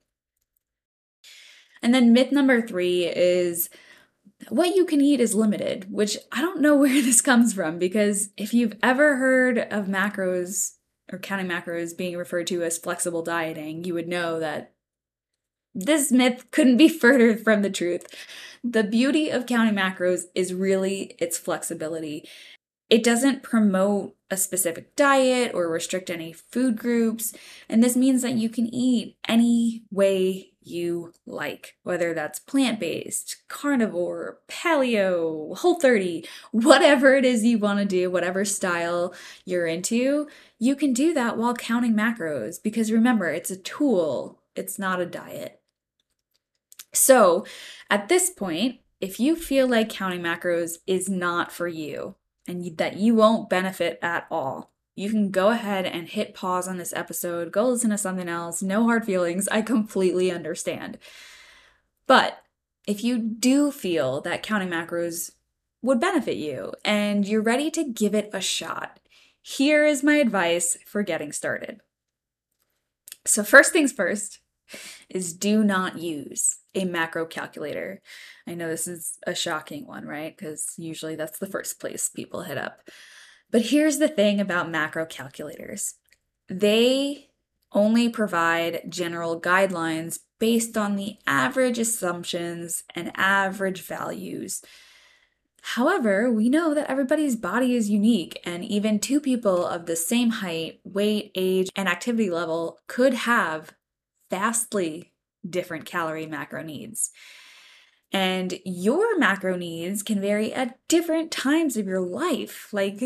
And 1.82 1.94
then 1.94 2.12
myth 2.12 2.32
number 2.32 2.60
three 2.60 3.06
is 3.06 3.70
what 4.48 4.74
you 4.74 4.84
can 4.84 5.00
eat 5.00 5.20
is 5.20 5.34
limited, 5.34 5.90
which 5.90 6.18
I 6.32 6.40
don't 6.40 6.60
know 6.60 6.76
where 6.78 7.02
this 7.02 7.20
comes 7.20 7.52
from 7.52 7.78
because 7.78 8.30
if 8.36 8.52
you've 8.52 8.76
ever 8.82 9.16
heard 9.16 9.58
of 9.58 9.86
macros 9.86 10.72
or 11.12 11.18
counting 11.18 11.46
macros 11.46 11.96
being 11.96 12.16
referred 12.16 12.46
to 12.48 12.62
as 12.62 12.78
flexible 12.78 13.22
dieting, 13.22 13.84
you 13.84 13.94
would 13.94 14.08
know 14.08 14.40
that 14.40 14.72
this 15.74 16.10
myth 16.10 16.50
couldn't 16.50 16.76
be 16.76 16.88
further 17.00 17.36
from 17.36 17.62
the 17.62 17.70
truth. 17.70 18.06
The 18.64 18.84
beauty 18.84 19.30
of 19.30 19.46
counting 19.46 19.74
macros 19.74 20.24
is 20.34 20.54
really 20.54 21.14
its 21.18 21.38
flexibility. 21.38 22.28
It 22.88 23.04
doesn't 23.04 23.42
promote 23.42 24.16
a 24.30 24.36
specific 24.36 24.94
diet 24.96 25.52
or 25.54 25.68
restrict 25.68 26.10
any 26.10 26.32
food 26.32 26.76
groups, 26.76 27.34
and 27.68 27.82
this 27.82 27.96
means 27.96 28.22
that 28.22 28.34
you 28.34 28.48
can 28.48 28.72
eat 28.72 29.16
any 29.28 29.84
way 29.90 30.52
you 30.66 31.12
like, 31.26 31.76
whether 31.82 32.12
that's 32.14 32.38
plant 32.38 32.80
based, 32.80 33.36
carnivore, 33.48 34.38
paleo, 34.48 35.56
whole 35.58 35.78
30, 35.78 36.26
whatever 36.52 37.14
it 37.14 37.24
is 37.24 37.44
you 37.44 37.58
want 37.58 37.78
to 37.78 37.84
do, 37.84 38.10
whatever 38.10 38.44
style 38.44 39.14
you're 39.44 39.66
into, 39.66 40.28
you 40.58 40.76
can 40.76 40.92
do 40.92 41.14
that 41.14 41.36
while 41.36 41.54
counting 41.54 41.94
macros 41.94 42.62
because 42.62 42.90
remember, 42.92 43.30
it's 43.30 43.50
a 43.50 43.56
tool, 43.56 44.40
it's 44.54 44.78
not 44.78 45.00
a 45.00 45.06
diet. 45.06 45.60
So 46.92 47.44
at 47.90 48.08
this 48.08 48.30
point, 48.30 48.80
if 49.00 49.20
you 49.20 49.36
feel 49.36 49.68
like 49.68 49.90
counting 49.90 50.22
macros 50.22 50.78
is 50.86 51.08
not 51.08 51.52
for 51.52 51.68
you 51.68 52.14
and 52.48 52.76
that 52.78 52.96
you 52.96 53.14
won't 53.14 53.50
benefit 53.50 53.98
at 54.00 54.26
all, 54.30 54.72
you 54.96 55.10
can 55.10 55.30
go 55.30 55.50
ahead 55.50 55.84
and 55.84 56.08
hit 56.08 56.34
pause 56.34 56.66
on 56.66 56.78
this 56.78 56.94
episode, 56.94 57.52
go 57.52 57.68
listen 57.68 57.90
to 57.90 57.98
something 57.98 58.28
else. 58.28 58.62
No 58.62 58.84
hard 58.84 59.04
feelings. 59.04 59.46
I 59.48 59.60
completely 59.60 60.32
understand. 60.32 60.98
But 62.06 62.38
if 62.86 63.04
you 63.04 63.18
do 63.18 63.70
feel 63.70 64.22
that 64.22 64.42
counting 64.42 64.70
macros 64.70 65.32
would 65.82 66.00
benefit 66.00 66.36
you 66.36 66.72
and 66.82 67.28
you're 67.28 67.42
ready 67.42 67.70
to 67.72 67.84
give 67.84 68.14
it 68.14 68.30
a 68.32 68.40
shot, 68.40 68.98
here 69.42 69.84
is 69.84 70.02
my 70.02 70.14
advice 70.14 70.78
for 70.86 71.02
getting 71.02 71.30
started. 71.30 71.80
So, 73.26 73.44
first 73.44 73.72
things 73.72 73.92
first 73.92 74.40
is 75.10 75.34
do 75.34 75.62
not 75.62 75.98
use 75.98 76.58
a 76.74 76.84
macro 76.84 77.26
calculator. 77.26 78.00
I 78.46 78.54
know 78.54 78.68
this 78.68 78.88
is 78.88 79.18
a 79.26 79.34
shocking 79.34 79.86
one, 79.86 80.06
right? 80.06 80.36
Because 80.36 80.72
usually 80.78 81.16
that's 81.16 81.38
the 81.38 81.46
first 81.46 81.80
place 81.80 82.08
people 82.08 82.42
hit 82.42 82.56
up. 82.56 82.80
But 83.50 83.66
here's 83.66 83.98
the 83.98 84.08
thing 84.08 84.40
about 84.40 84.70
macro 84.70 85.06
calculators 85.06 85.94
they 86.48 87.30
only 87.72 88.08
provide 88.08 88.82
general 88.88 89.40
guidelines 89.40 90.20
based 90.38 90.76
on 90.76 90.96
the 90.96 91.16
average 91.26 91.78
assumptions 91.78 92.84
and 92.94 93.10
average 93.16 93.82
values. 93.82 94.62
However, 95.62 96.30
we 96.30 96.48
know 96.48 96.74
that 96.74 96.88
everybody's 96.88 97.34
body 97.34 97.74
is 97.74 97.90
unique, 97.90 98.40
and 98.44 98.64
even 98.64 99.00
two 99.00 99.20
people 99.20 99.66
of 99.66 99.86
the 99.86 99.96
same 99.96 100.30
height, 100.30 100.78
weight, 100.84 101.32
age, 101.34 101.70
and 101.74 101.88
activity 101.88 102.30
level 102.30 102.78
could 102.86 103.14
have 103.14 103.74
vastly 104.30 105.12
different 105.48 105.84
calorie 105.84 106.26
macro 106.26 106.62
needs. 106.62 107.10
And 108.12 108.60
your 108.64 109.18
macro 109.18 109.56
needs 109.56 110.04
can 110.04 110.20
vary 110.20 110.52
at 110.52 110.78
different 110.86 111.32
times 111.32 111.76
of 111.76 111.86
your 111.86 112.00
life. 112.00 112.72
Like, 112.72 113.02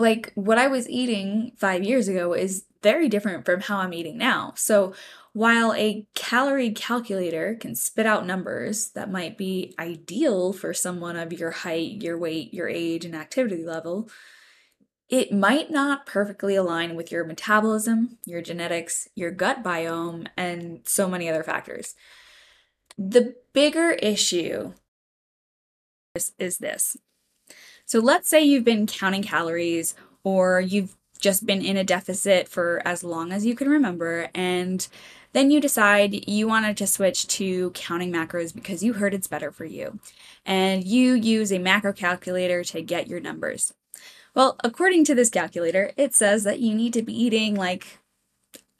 like 0.00 0.32
what 0.34 0.58
I 0.58 0.66
was 0.66 0.88
eating 0.88 1.52
five 1.56 1.84
years 1.84 2.08
ago 2.08 2.32
is 2.32 2.64
very 2.82 3.08
different 3.08 3.44
from 3.44 3.60
how 3.60 3.78
I'm 3.78 3.92
eating 3.92 4.16
now. 4.16 4.54
So 4.56 4.94
while 5.32 5.74
a 5.74 6.06
calorie 6.14 6.70
calculator 6.70 7.54
can 7.54 7.74
spit 7.74 8.06
out 8.06 8.26
numbers 8.26 8.90
that 8.90 9.10
might 9.10 9.36
be 9.38 9.74
ideal 9.78 10.52
for 10.52 10.74
someone 10.74 11.16
of 11.16 11.32
your 11.32 11.50
height, 11.50 12.02
your 12.02 12.18
weight, 12.18 12.52
your 12.52 12.68
age, 12.68 13.04
and 13.04 13.14
activity 13.14 13.64
level, 13.64 14.08
it 15.08 15.32
might 15.32 15.70
not 15.70 16.06
perfectly 16.06 16.54
align 16.54 16.94
with 16.94 17.12
your 17.12 17.24
metabolism, 17.24 18.18
your 18.24 18.40
genetics, 18.40 19.08
your 19.14 19.30
gut 19.30 19.62
biome, 19.62 20.28
and 20.36 20.80
so 20.84 21.08
many 21.08 21.28
other 21.28 21.42
factors. 21.42 21.94
The 22.96 23.34
bigger 23.52 23.90
issue 23.90 24.72
is, 26.14 26.32
is 26.38 26.58
this 26.58 26.96
so 27.90 27.98
let's 27.98 28.28
say 28.28 28.40
you've 28.40 28.62
been 28.62 28.86
counting 28.86 29.24
calories 29.24 29.96
or 30.22 30.60
you've 30.60 30.94
just 31.18 31.44
been 31.44 31.60
in 31.60 31.76
a 31.76 31.82
deficit 31.82 32.46
for 32.46 32.80
as 32.84 33.02
long 33.02 33.32
as 33.32 33.44
you 33.44 33.56
can 33.56 33.68
remember 33.68 34.28
and 34.32 34.86
then 35.32 35.50
you 35.50 35.60
decide 35.60 36.28
you 36.28 36.46
wanted 36.46 36.76
to 36.76 36.86
switch 36.86 37.26
to 37.26 37.72
counting 37.72 38.12
macros 38.12 38.54
because 38.54 38.84
you 38.84 38.92
heard 38.92 39.12
it's 39.12 39.26
better 39.26 39.50
for 39.50 39.64
you. 39.64 39.98
And 40.46 40.84
you 40.84 41.14
use 41.14 41.52
a 41.52 41.58
macro 41.58 41.92
calculator 41.92 42.62
to 42.62 42.80
get 42.80 43.08
your 43.08 43.18
numbers. 43.18 43.74
Well, 44.36 44.56
according 44.62 45.04
to 45.06 45.16
this 45.16 45.28
calculator, 45.28 45.90
it 45.96 46.14
says 46.14 46.44
that 46.44 46.60
you 46.60 46.76
need 46.76 46.92
to 46.92 47.02
be 47.02 47.20
eating 47.20 47.56
like 47.56 47.98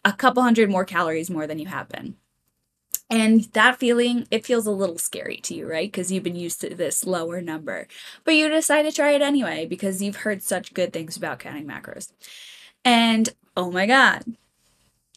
a 0.05 0.13
couple 0.13 0.45
hundred 0.45 0.71
more 0.71 0.85
calories 0.85 1.31
more 1.31 1.49
than 1.49 1.59
you 1.59 1.67
have 1.67 1.89
been. 1.89 2.15
And 3.11 3.43
that 3.55 3.81
feeling, 3.81 4.29
it 4.31 4.47
feels 4.47 4.67
a 4.67 4.71
little 4.71 4.99
scary 4.99 5.39
to 5.39 5.55
you, 5.55 5.69
right? 5.69 5.91
Because 5.91 6.13
you've 6.13 6.23
been 6.23 6.37
used 6.37 6.61
to 6.61 6.75
this 6.75 7.05
lower 7.05 7.41
number. 7.41 7.89
But 8.25 8.37
you 8.37 8.49
decide 8.49 8.83
to 8.83 8.93
try 8.93 9.11
it 9.11 9.23
anyway 9.23 9.67
because 9.67 10.01
you've 10.01 10.17
heard 10.17 10.45
such 10.45 10.75
good 10.75 10.93
things 10.93 11.17
about 11.17 11.41
counting 11.41 11.67
macros. 11.67 12.13
And 12.85 13.31
oh 13.57 13.73
my 13.73 13.87
God, 13.87 14.25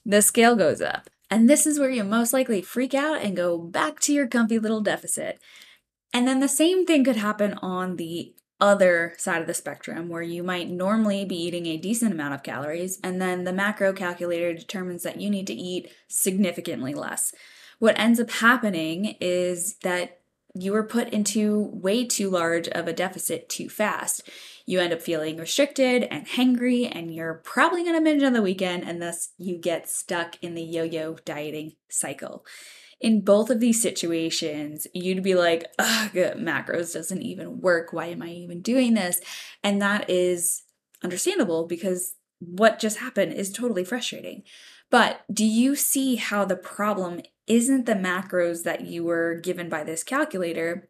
the 0.03 0.23
scale 0.23 0.55
goes 0.55 0.81
up. 0.81 1.07
And 1.29 1.47
this 1.47 1.67
is 1.67 1.79
where 1.79 1.89
you 1.89 2.03
most 2.03 2.33
likely 2.33 2.63
freak 2.63 2.95
out 2.95 3.21
and 3.21 3.37
go 3.37 3.59
back 3.59 3.99
to 4.01 4.13
your 4.13 4.27
comfy 4.27 4.57
little 4.57 4.81
deficit. 4.81 5.39
And 6.11 6.27
then 6.27 6.39
the 6.39 6.47
same 6.47 6.85
thing 6.85 7.03
could 7.03 7.15
happen 7.15 7.53
on 7.61 7.97
the 7.97 8.33
other 8.59 9.13
side 9.17 9.41
of 9.41 9.47
the 9.47 9.53
spectrum 9.53 10.09
where 10.09 10.21
you 10.21 10.41
might 10.43 10.69
normally 10.69 11.25
be 11.25 11.35
eating 11.35 11.65
a 11.65 11.77
decent 11.77 12.13
amount 12.13 12.33
of 12.33 12.43
calories, 12.43 12.99
and 13.03 13.21
then 13.21 13.43
the 13.43 13.51
macro 13.51 13.91
calculator 13.91 14.53
determines 14.53 15.03
that 15.03 15.19
you 15.19 15.29
need 15.29 15.47
to 15.47 15.53
eat 15.53 15.91
significantly 16.07 16.93
less 16.93 17.33
what 17.83 17.99
ends 17.99 18.17
up 18.17 18.31
happening 18.31 19.17
is 19.19 19.75
that 19.83 20.21
you 20.55 20.71
were 20.71 20.85
put 20.85 21.09
into 21.09 21.69
way 21.73 22.05
too 22.05 22.29
large 22.29 22.69
of 22.69 22.87
a 22.87 22.93
deficit 22.93 23.49
too 23.49 23.67
fast. 23.67 24.29
You 24.65 24.79
end 24.79 24.93
up 24.93 25.01
feeling 25.01 25.35
restricted 25.35 26.03
and 26.03 26.25
hangry, 26.25 26.89
and 26.89 27.13
you're 27.13 27.41
probably 27.43 27.83
going 27.83 27.95
to 27.95 28.01
binge 28.01 28.23
on 28.23 28.31
the 28.31 28.41
weekend, 28.41 28.85
and 28.85 29.01
thus 29.01 29.31
you 29.37 29.57
get 29.57 29.89
stuck 29.89 30.41
in 30.41 30.55
the 30.55 30.63
yo 30.63 30.83
yo 30.83 31.17
dieting 31.25 31.73
cycle. 31.89 32.45
In 33.01 33.19
both 33.19 33.49
of 33.49 33.59
these 33.59 33.81
situations, 33.81 34.87
you'd 34.93 35.21
be 35.21 35.35
like, 35.35 35.65
ugh, 35.77 36.11
macros 36.13 36.93
doesn't 36.93 37.21
even 37.21 37.59
work. 37.59 37.91
Why 37.91 38.05
am 38.05 38.21
I 38.21 38.29
even 38.29 38.61
doing 38.61 38.93
this? 38.93 39.19
And 39.61 39.81
that 39.81 40.09
is 40.09 40.63
understandable 41.03 41.67
because 41.67 42.15
what 42.39 42.79
just 42.79 42.99
happened 42.99 43.33
is 43.33 43.51
totally 43.51 43.83
frustrating. 43.83 44.43
But 44.93 45.21
do 45.33 45.43
you 45.43 45.75
see 45.75 46.17
how 46.17 46.45
the 46.45 46.55
problem 46.55 47.21
isn't 47.47 47.87
the 47.87 47.95
macros 47.95 48.61
that 48.63 48.81
you 48.81 49.03
were 49.03 49.35
given 49.35 49.69
by 49.69 49.83
this 49.83 50.03
calculator. 50.03 50.87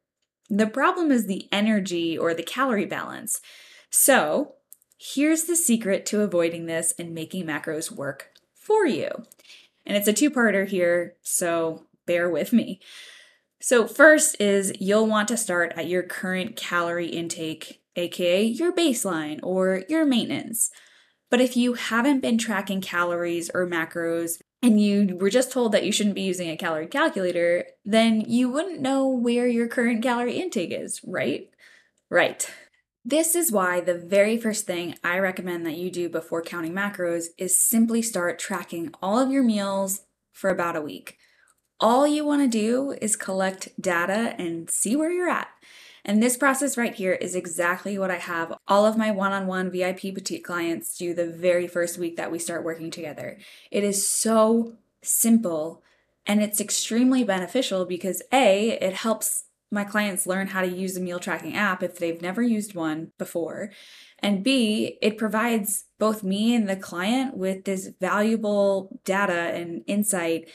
The 0.49 0.67
problem 0.67 1.09
is 1.09 1.25
the 1.25 1.47
energy 1.53 2.17
or 2.17 2.33
the 2.33 2.43
calorie 2.43 2.85
balance. 2.85 3.39
So, 3.89 4.55
here's 4.97 5.43
the 5.43 5.55
secret 5.55 6.05
to 6.07 6.21
avoiding 6.21 6.65
this 6.65 6.93
and 6.99 7.13
making 7.13 7.45
macros 7.45 7.91
work 7.91 8.31
for 8.53 8.85
you. 8.85 9.09
And 9.85 9.95
it's 9.95 10.07
a 10.07 10.13
two 10.13 10.29
parter 10.29 10.67
here, 10.67 11.15
so 11.21 11.87
bear 12.05 12.29
with 12.29 12.51
me. 12.51 12.81
So, 13.61 13.87
first 13.87 14.35
is 14.37 14.73
you'll 14.81 15.07
want 15.07 15.29
to 15.29 15.37
start 15.37 15.71
at 15.77 15.87
your 15.87 16.03
current 16.03 16.57
calorie 16.57 17.07
intake, 17.07 17.81
aka 17.95 18.43
your 18.43 18.73
baseline 18.73 19.39
or 19.41 19.83
your 19.87 20.05
maintenance. 20.05 20.71
But 21.33 21.41
if 21.41 21.57
you 21.57 21.73
haven't 21.73 22.19
been 22.19 22.37
tracking 22.37 22.79
calories 22.79 23.49
or 23.55 23.65
macros 23.65 24.39
and 24.61 24.79
you 24.79 25.17
were 25.19 25.31
just 25.31 25.51
told 25.51 25.71
that 25.71 25.83
you 25.83 25.91
shouldn't 25.91 26.13
be 26.13 26.21
using 26.21 26.47
a 26.47 26.55
calorie 26.55 26.85
calculator, 26.85 27.65
then 27.83 28.21
you 28.21 28.49
wouldn't 28.49 28.81
know 28.81 29.07
where 29.07 29.47
your 29.47 29.67
current 29.67 30.03
calorie 30.03 30.39
intake 30.39 30.71
is, 30.71 31.01
right? 31.03 31.49
Right. 32.11 32.47
This 33.03 33.33
is 33.33 33.51
why 33.51 33.81
the 33.81 33.95
very 33.95 34.37
first 34.37 34.67
thing 34.67 34.93
I 35.03 35.17
recommend 35.17 35.65
that 35.65 35.75
you 35.75 35.89
do 35.89 36.07
before 36.07 36.43
counting 36.43 36.71
macros 36.71 37.29
is 37.39 37.59
simply 37.59 38.03
start 38.03 38.37
tracking 38.37 38.93
all 39.01 39.17
of 39.17 39.31
your 39.31 39.41
meals 39.41 40.01
for 40.33 40.51
about 40.51 40.75
a 40.75 40.81
week. 40.81 41.17
All 41.79 42.05
you 42.05 42.23
want 42.23 42.43
to 42.43 42.47
do 42.47 42.95
is 43.01 43.15
collect 43.15 43.69
data 43.81 44.35
and 44.37 44.69
see 44.69 44.95
where 44.95 45.09
you're 45.09 45.31
at. 45.31 45.47
And 46.05 46.21
this 46.21 46.35
process 46.35 46.77
right 46.77 46.93
here 46.93 47.13
is 47.13 47.35
exactly 47.35 47.97
what 47.97 48.11
I 48.11 48.17
have 48.17 48.53
all 48.67 48.85
of 48.85 48.97
my 48.97 49.11
one 49.11 49.31
on 49.31 49.47
one 49.47 49.71
VIP 49.71 50.13
boutique 50.13 50.43
clients 50.43 50.97
do 50.97 51.13
the 51.13 51.27
very 51.27 51.67
first 51.67 51.97
week 51.97 52.17
that 52.17 52.31
we 52.31 52.39
start 52.39 52.65
working 52.65 52.91
together. 52.91 53.37
It 53.71 53.83
is 53.83 54.07
so 54.07 54.73
simple 55.01 55.81
and 56.25 56.41
it's 56.41 56.61
extremely 56.61 57.23
beneficial 57.23 57.85
because 57.85 58.21
A, 58.31 58.71
it 58.71 58.93
helps 58.93 59.45
my 59.71 59.83
clients 59.83 60.27
learn 60.27 60.47
how 60.47 60.61
to 60.61 60.67
use 60.67 60.95
a 60.95 61.01
meal 61.01 61.19
tracking 61.19 61.55
app 61.55 61.81
if 61.81 61.97
they've 61.97 62.21
never 62.21 62.41
used 62.41 62.75
one 62.75 63.11
before. 63.17 63.71
And 64.19 64.43
B, 64.43 64.97
it 65.01 65.17
provides 65.17 65.85
both 65.99 66.23
me 66.23 66.55
and 66.55 66.69
the 66.69 66.75
client 66.75 67.35
with 67.35 67.65
this 67.65 67.89
valuable 67.99 68.99
data 69.03 69.33
and 69.33 69.83
insight 69.87 70.47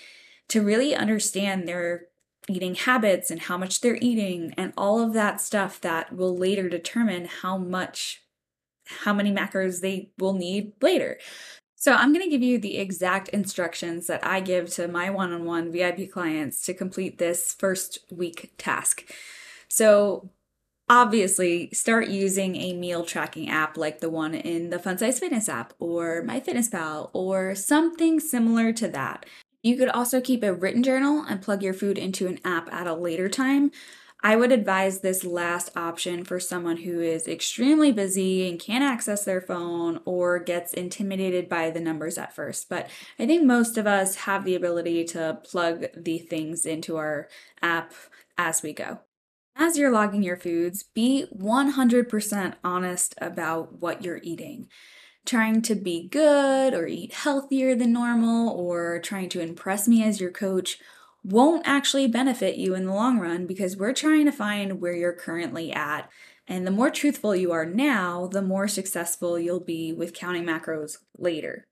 to 0.48 0.62
really 0.62 0.94
understand 0.94 1.66
their 1.66 2.06
eating 2.48 2.74
habits 2.74 3.30
and 3.30 3.42
how 3.42 3.56
much 3.56 3.80
they're 3.80 3.98
eating 4.00 4.54
and 4.56 4.72
all 4.76 5.00
of 5.00 5.12
that 5.12 5.40
stuff 5.40 5.80
that 5.80 6.14
will 6.14 6.36
later 6.36 6.68
determine 6.68 7.26
how 7.26 7.58
much 7.58 8.22
how 9.02 9.12
many 9.12 9.30
macros 9.32 9.80
they 9.80 10.10
will 10.18 10.32
need 10.32 10.72
later. 10.80 11.18
So, 11.76 11.92
I'm 11.92 12.12
going 12.12 12.24
to 12.24 12.30
give 12.30 12.42
you 12.42 12.58
the 12.58 12.78
exact 12.78 13.28
instructions 13.28 14.08
that 14.08 14.26
I 14.26 14.40
give 14.40 14.68
to 14.70 14.88
my 14.88 15.10
one 15.10 15.32
on 15.32 15.44
one 15.44 15.70
VIP 15.70 16.10
clients 16.10 16.64
to 16.66 16.74
complete 16.74 17.18
this 17.18 17.54
first 17.54 17.98
week 18.10 18.52
task. 18.58 19.04
So, 19.68 20.30
obviously, 20.88 21.70
start 21.72 22.08
using 22.08 22.56
a 22.56 22.72
meal 22.72 23.04
tracking 23.04 23.48
app 23.48 23.76
like 23.76 24.00
the 24.00 24.10
one 24.10 24.34
in 24.34 24.70
the 24.70 24.80
Fun 24.80 24.98
Size 24.98 25.20
Fitness 25.20 25.48
app 25.48 25.72
or 25.78 26.24
MyFitnessPal 26.26 27.10
or 27.12 27.54
something 27.54 28.18
similar 28.18 28.72
to 28.72 28.88
that. 28.88 29.24
You 29.62 29.76
could 29.76 29.88
also 29.88 30.20
keep 30.20 30.42
a 30.42 30.54
written 30.54 30.82
journal 30.82 31.24
and 31.28 31.42
plug 31.42 31.62
your 31.62 31.74
food 31.74 31.98
into 31.98 32.26
an 32.26 32.38
app 32.44 32.72
at 32.72 32.86
a 32.86 32.94
later 32.94 33.28
time. 33.28 33.72
I 34.22 34.34
would 34.34 34.50
advise 34.50 35.00
this 35.00 35.24
last 35.24 35.76
option 35.76 36.24
for 36.24 36.40
someone 36.40 36.78
who 36.78 37.00
is 37.00 37.28
extremely 37.28 37.92
busy 37.92 38.48
and 38.48 38.58
can't 38.58 38.82
access 38.82 39.24
their 39.24 39.40
phone 39.40 40.00
or 40.04 40.40
gets 40.40 40.74
intimidated 40.74 41.48
by 41.48 41.70
the 41.70 41.80
numbers 41.80 42.18
at 42.18 42.34
first. 42.34 42.68
But 42.68 42.88
I 43.18 43.26
think 43.26 43.44
most 43.44 43.78
of 43.78 43.86
us 43.86 44.16
have 44.16 44.44
the 44.44 44.56
ability 44.56 45.04
to 45.06 45.38
plug 45.44 45.86
the 45.96 46.18
things 46.18 46.66
into 46.66 46.96
our 46.96 47.28
app 47.62 47.92
as 48.36 48.62
we 48.62 48.72
go. 48.72 49.00
As 49.54 49.76
you're 49.76 49.92
logging 49.92 50.22
your 50.22 50.36
foods, 50.36 50.84
be 50.94 51.26
100% 51.36 52.54
honest 52.64 53.14
about 53.18 53.80
what 53.80 54.04
you're 54.04 54.20
eating 54.22 54.68
trying 55.28 55.62
to 55.62 55.74
be 55.74 56.08
good 56.08 56.74
or 56.74 56.86
eat 56.86 57.12
healthier 57.12 57.74
than 57.74 57.92
normal 57.92 58.50
or 58.50 58.98
trying 58.98 59.28
to 59.28 59.40
impress 59.40 59.86
me 59.86 60.02
as 60.02 60.20
your 60.20 60.30
coach 60.30 60.78
won't 61.22 61.66
actually 61.66 62.06
benefit 62.06 62.56
you 62.56 62.74
in 62.74 62.86
the 62.86 62.94
long 62.94 63.18
run 63.18 63.46
because 63.46 63.76
we're 63.76 63.92
trying 63.92 64.24
to 64.24 64.32
find 64.32 64.80
where 64.80 64.94
you're 64.94 65.12
currently 65.12 65.70
at. 65.72 66.08
And 66.46 66.66
the 66.66 66.70
more 66.70 66.90
truthful 66.90 67.36
you 67.36 67.52
are 67.52 67.66
now, 67.66 68.26
the 68.26 68.40
more 68.40 68.66
successful 68.66 69.38
you'll 69.38 69.60
be 69.60 69.92
with 69.92 70.14
counting 70.14 70.44
macros 70.44 70.96
later. 71.18 71.66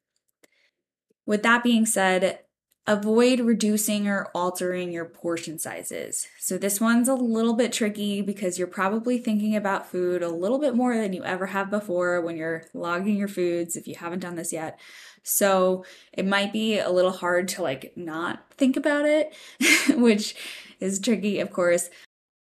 With 1.25 1.43
that 1.43 1.65
being 1.65 1.87
said, 1.87 2.41
avoid 2.87 3.41
reducing 3.41 4.07
or 4.07 4.29
altering 4.35 4.93
your 4.93 5.05
portion 5.05 5.59
sizes. 5.59 6.27
So, 6.39 6.57
this 6.57 6.81
one's 6.81 7.09
a 7.09 7.15
little 7.15 7.55
bit 7.55 7.73
tricky 7.73 8.23
because 8.23 8.59
you're 8.59 8.69
probably 8.69 9.19
thinking 9.19 9.57
about 9.57 9.91
food 9.91 10.23
a 10.23 10.29
little 10.29 10.59
bit 10.59 10.75
more 10.75 10.97
than 10.97 11.13
you 11.13 11.25
ever 11.25 11.47
have 11.47 11.71
before 11.71 12.21
when 12.21 12.37
you're 12.37 12.65
logging 12.75 13.17
your 13.17 13.29
foods 13.29 13.77
if 13.77 13.87
you 13.87 13.95
haven't 13.97 14.21
done 14.21 14.37
this 14.37 14.53
yet. 14.53 14.79
So 15.23 15.85
it 16.13 16.25
might 16.25 16.53
be 16.53 16.79
a 16.79 16.91
little 16.91 17.11
hard 17.11 17.49
to 17.49 17.63
like 17.63 17.93
not 17.97 18.45
think 18.53 18.77
about 18.77 19.07
it, 19.07 19.35
which 19.97 20.37
is 20.79 21.01
tricky, 21.01 21.41
of 21.41 21.51
course. 21.51 21.91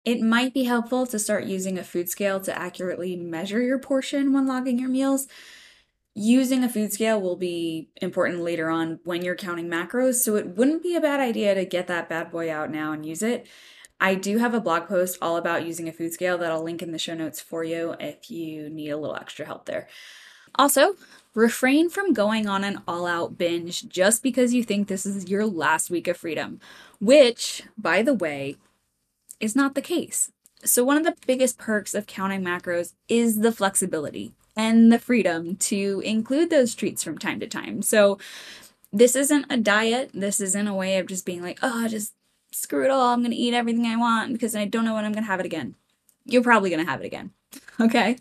It 0.05 0.21
might 0.21 0.53
be 0.53 0.63
helpful 0.63 1.05
to 1.07 1.19
start 1.19 1.43
using 1.43 1.77
a 1.77 1.83
food 1.83 2.09
scale 2.09 2.39
to 2.39 2.57
accurately 2.57 3.17
measure 3.17 3.61
your 3.61 3.79
portion 3.79 4.31
when 4.31 4.47
logging 4.47 4.79
your 4.79 4.89
meals. 4.89 5.27
Using 6.21 6.65
a 6.65 6.69
food 6.69 6.91
scale 6.91 7.21
will 7.21 7.37
be 7.37 7.87
important 8.01 8.41
later 8.41 8.69
on 8.69 8.99
when 9.05 9.21
you're 9.21 9.37
counting 9.37 9.69
macros, 9.69 10.15
so 10.15 10.35
it 10.35 10.57
wouldn't 10.57 10.83
be 10.83 10.93
a 10.97 10.99
bad 10.99 11.21
idea 11.21 11.55
to 11.55 11.63
get 11.63 11.87
that 11.87 12.09
bad 12.09 12.29
boy 12.29 12.51
out 12.51 12.69
now 12.69 12.91
and 12.91 13.05
use 13.05 13.23
it. 13.23 13.47
I 14.01 14.15
do 14.15 14.37
have 14.37 14.53
a 14.53 14.59
blog 14.59 14.89
post 14.89 15.17
all 15.21 15.37
about 15.37 15.65
using 15.65 15.87
a 15.87 15.93
food 15.93 16.11
scale 16.11 16.37
that 16.39 16.51
I'll 16.51 16.61
link 16.61 16.81
in 16.81 16.91
the 16.91 16.99
show 16.99 17.13
notes 17.13 17.39
for 17.39 17.63
you 17.63 17.95
if 18.01 18.29
you 18.29 18.69
need 18.69 18.89
a 18.89 18.97
little 18.97 19.15
extra 19.15 19.45
help 19.45 19.65
there. 19.65 19.87
Also, 20.55 20.95
refrain 21.35 21.89
from 21.89 22.11
going 22.11 22.49
on 22.49 22.65
an 22.65 22.81
all 22.85 23.07
out 23.07 23.37
binge 23.37 23.87
just 23.87 24.21
because 24.21 24.53
you 24.53 24.61
think 24.61 24.89
this 24.89 25.05
is 25.05 25.29
your 25.29 25.45
last 25.45 25.89
week 25.89 26.09
of 26.09 26.17
freedom, 26.17 26.59
which, 26.99 27.63
by 27.77 28.01
the 28.01 28.13
way, 28.13 28.57
is 29.39 29.55
not 29.55 29.73
the 29.73 29.81
case. 29.81 30.33
So, 30.65 30.83
one 30.83 30.97
of 30.97 31.05
the 31.05 31.15
biggest 31.25 31.57
perks 31.57 31.93
of 31.93 32.07
counting 32.07 32.41
macros 32.41 32.91
is 33.07 33.39
the 33.39 33.53
flexibility 33.53 34.33
and 34.59 34.91
the 34.91 34.99
freedom 34.99 35.55
to 35.55 36.01
include 36.03 36.49
those 36.49 36.75
treats 36.75 37.01
from 37.01 37.17
time 37.17 37.39
to 37.39 37.47
time. 37.47 37.81
So, 37.81 38.17
this 38.91 39.15
isn't 39.15 39.45
a 39.49 39.55
diet. 39.55 40.11
This 40.13 40.39
isn't 40.39 40.67
a 40.67 40.73
way 40.73 40.97
of 40.97 41.07
just 41.07 41.25
being 41.25 41.41
like, 41.41 41.59
oh, 41.61 41.87
just 41.87 42.13
screw 42.51 42.83
it 42.83 42.91
all. 42.91 43.13
I'm 43.13 43.21
going 43.21 43.31
to 43.31 43.37
eat 43.37 43.53
everything 43.53 43.85
I 43.85 43.95
want 43.95 44.33
because 44.33 44.55
I 44.55 44.65
don't 44.65 44.83
know 44.83 44.95
when 44.95 45.05
I'm 45.05 45.13
going 45.13 45.23
to 45.23 45.29
have 45.29 45.39
it 45.39 45.45
again. 45.45 45.75
You're 46.25 46.43
probably 46.43 46.69
going 46.69 46.83
to 46.83 46.91
have 46.91 47.01
it 47.01 47.05
again. 47.05 47.31
Okay. 47.81 48.17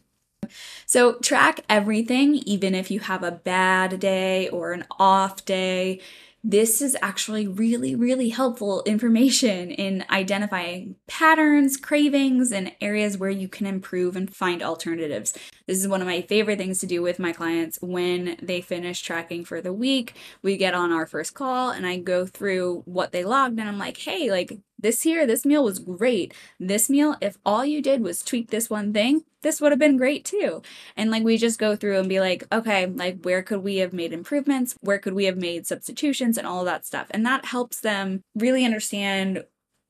So, 0.87 1.15
track 1.19 1.65
everything, 1.69 2.37
even 2.37 2.73
if 2.73 2.93
you 2.93 3.01
have 3.01 3.25
a 3.25 3.33
bad 3.33 3.99
day 3.99 4.49
or 4.49 4.73
an 4.73 4.85
off 4.99 5.45
day. 5.45 6.01
This 6.45 6.81
is 6.81 6.97
actually 7.03 7.49
really, 7.49 7.97
really 7.97 8.29
helpful 8.29 8.83
information 8.87 9.73
in 9.73 10.05
identifying 10.09 10.95
patterns, 11.09 11.77
cravings, 11.77 12.53
and 12.53 12.73
areas 12.81 13.19
where 13.19 13.29
you 13.29 13.49
can 13.49 13.67
improve 13.67 14.15
and 14.15 14.33
find 14.33 14.63
alternatives. 14.63 15.37
This 15.67 15.79
is 15.79 15.89
one 15.89 16.01
of 16.01 16.07
my 16.07 16.23
favorite 16.23 16.59
things 16.59 16.79
to 16.79 16.87
do 16.87 17.03
with 17.03 17.19
my 17.19 17.33
clients 17.33 17.79
when 17.83 18.37
they 18.41 18.61
finish 18.61 19.03
tracking 19.03 19.45
for 19.45 19.61
the 19.61 19.73
week. 19.73 20.15
We 20.41 20.57
get 20.57 20.75
on 20.75 20.93
our 20.93 21.07
first 21.07 21.35
call 21.35 21.71
and 21.71 21.85
I 21.85 21.99
go 21.99 22.25
through 22.25 22.83
what 22.85 23.11
they 23.11 23.25
logged, 23.25 23.59
and 23.59 23.69
I'm 23.69 23.79
like, 23.79 23.97
hey, 23.97 24.31
like, 24.31 24.57
this 24.79 25.03
here, 25.03 25.27
this 25.27 25.45
meal 25.45 25.65
was 25.65 25.79
great. 25.79 26.33
This 26.61 26.89
meal, 26.89 27.17
if 27.21 27.37
all 27.45 27.65
you 27.65 27.83
did 27.83 28.01
was 28.01 28.23
tweak 28.23 28.51
this 28.51 28.71
one 28.71 28.93
thing, 28.93 29.25
this 29.43 29.61
would 29.61 29.73
have 29.73 29.79
been 29.79 29.97
great 29.97 30.25
too. 30.25 30.63
And 30.97 31.11
like 31.11 31.25
we 31.25 31.37
just 31.37 31.59
go 31.59 31.77
through 31.77 31.99
and 31.99 32.09
be 32.09 32.21
like, 32.21 32.45
okay, 32.53 32.87
like 32.87 33.23
where 33.23 33.43
could 33.43 33.63
we 33.63 33.77
have 33.79 33.93
made 33.93 34.13
improvements? 34.13 34.77
Where 34.81 34.99
could 34.99 35.15
we 35.15 35.25
have 35.25 35.37
made 35.37 35.67
substitutions 35.67 36.39
and 36.39 36.47
all 36.47 36.65
that 36.65 36.87
stuff? 36.87 37.09
And 37.11 37.27
that 37.27 37.47
helps 37.47 37.81
them 37.81 38.23
really 38.35 38.65
understand 38.65 39.45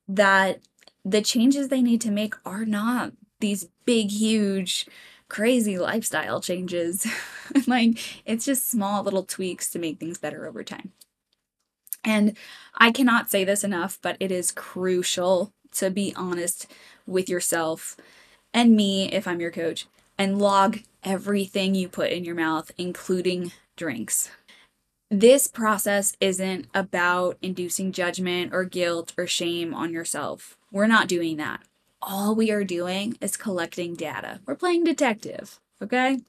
that 0.07 0.61
the 1.05 1.21
changes 1.21 1.67
they 1.67 1.81
need 1.81 2.01
to 2.01 2.11
make 2.11 2.33
are 2.45 2.65
not 2.65 3.13
these 3.39 3.67
big, 3.85 4.11
huge, 4.11 4.87
crazy 5.27 5.77
lifestyle 5.77 6.41
changes. 6.41 7.07
like 7.67 7.99
it's 8.25 8.45
just 8.45 8.69
small 8.69 9.03
little 9.03 9.23
tweaks 9.23 9.69
to 9.71 9.79
make 9.79 9.99
things 9.99 10.17
better 10.17 10.47
over 10.47 10.63
time. 10.63 10.91
And 12.03 12.37
I 12.75 12.91
cannot 12.91 13.29
say 13.29 13.43
this 13.43 13.63
enough, 13.63 13.99
but 14.01 14.17
it 14.19 14.31
is 14.31 14.51
crucial 14.51 15.51
to 15.73 15.89
be 15.89 16.13
honest 16.15 16.67
with 17.05 17.29
yourself 17.29 17.95
and 18.53 18.75
me 18.75 19.11
if 19.11 19.27
I'm 19.27 19.39
your 19.39 19.51
coach 19.51 19.87
and 20.17 20.39
log 20.39 20.79
everything 21.03 21.75
you 21.75 21.87
put 21.87 22.11
in 22.11 22.25
your 22.25 22.35
mouth, 22.35 22.71
including 22.77 23.51
drinks. 23.75 24.29
This 25.11 25.47
process 25.47 26.15
isn't 26.19 26.67
about 26.73 27.37
inducing 27.41 27.91
judgment 27.91 28.53
or 28.53 28.63
guilt 28.63 29.13
or 29.17 29.25
shame 29.25 29.73
on 29.73 29.91
yourself. 29.91 30.57
We're 30.71 30.87
not 30.87 31.07
doing 31.07 31.37
that. 31.37 31.61
All 32.01 32.35
we 32.35 32.51
are 32.51 32.63
doing 32.63 33.17
is 33.19 33.35
collecting 33.35 33.95
data. 33.95 34.39
We're 34.45 34.55
playing 34.55 34.83
detective, 34.83 35.59
okay? 35.81 36.19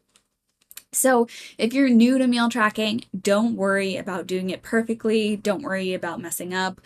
So, 0.92 1.28
if 1.56 1.72
you're 1.72 1.88
new 1.88 2.18
to 2.18 2.26
meal 2.26 2.48
tracking, 2.48 3.04
don't 3.18 3.54
worry 3.54 3.96
about 3.96 4.26
doing 4.26 4.50
it 4.50 4.62
perfectly. 4.62 5.36
Don't 5.36 5.62
worry 5.62 5.94
about 5.94 6.20
messing 6.20 6.52
up. 6.52 6.80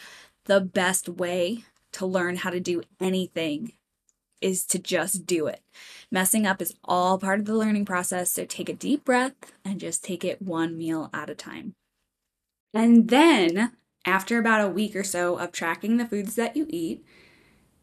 The 0.44 0.60
best 0.60 1.08
way 1.08 1.64
to 1.92 2.06
learn 2.06 2.36
how 2.36 2.50
to 2.50 2.60
do 2.60 2.82
anything 3.00 3.72
is 4.42 4.66
to 4.66 4.78
just 4.78 5.24
do 5.24 5.46
it. 5.46 5.62
Messing 6.10 6.46
up 6.46 6.60
is 6.60 6.74
all 6.84 7.18
part 7.18 7.40
of 7.40 7.46
the 7.46 7.54
learning 7.54 7.86
process, 7.86 8.30
so 8.30 8.44
take 8.44 8.68
a 8.68 8.74
deep 8.74 9.04
breath 9.04 9.54
and 9.64 9.80
just 9.80 10.04
take 10.04 10.22
it 10.22 10.42
one 10.42 10.76
meal 10.76 11.08
at 11.14 11.30
a 11.30 11.34
time. 11.34 11.74
And 12.74 13.08
then, 13.08 13.72
after 14.04 14.38
about 14.38 14.60
a 14.60 14.68
week 14.68 14.94
or 14.94 15.04
so 15.04 15.38
of 15.38 15.50
tracking 15.50 15.96
the 15.96 16.06
foods 16.06 16.34
that 16.34 16.56
you 16.56 16.66
eat, 16.68 17.02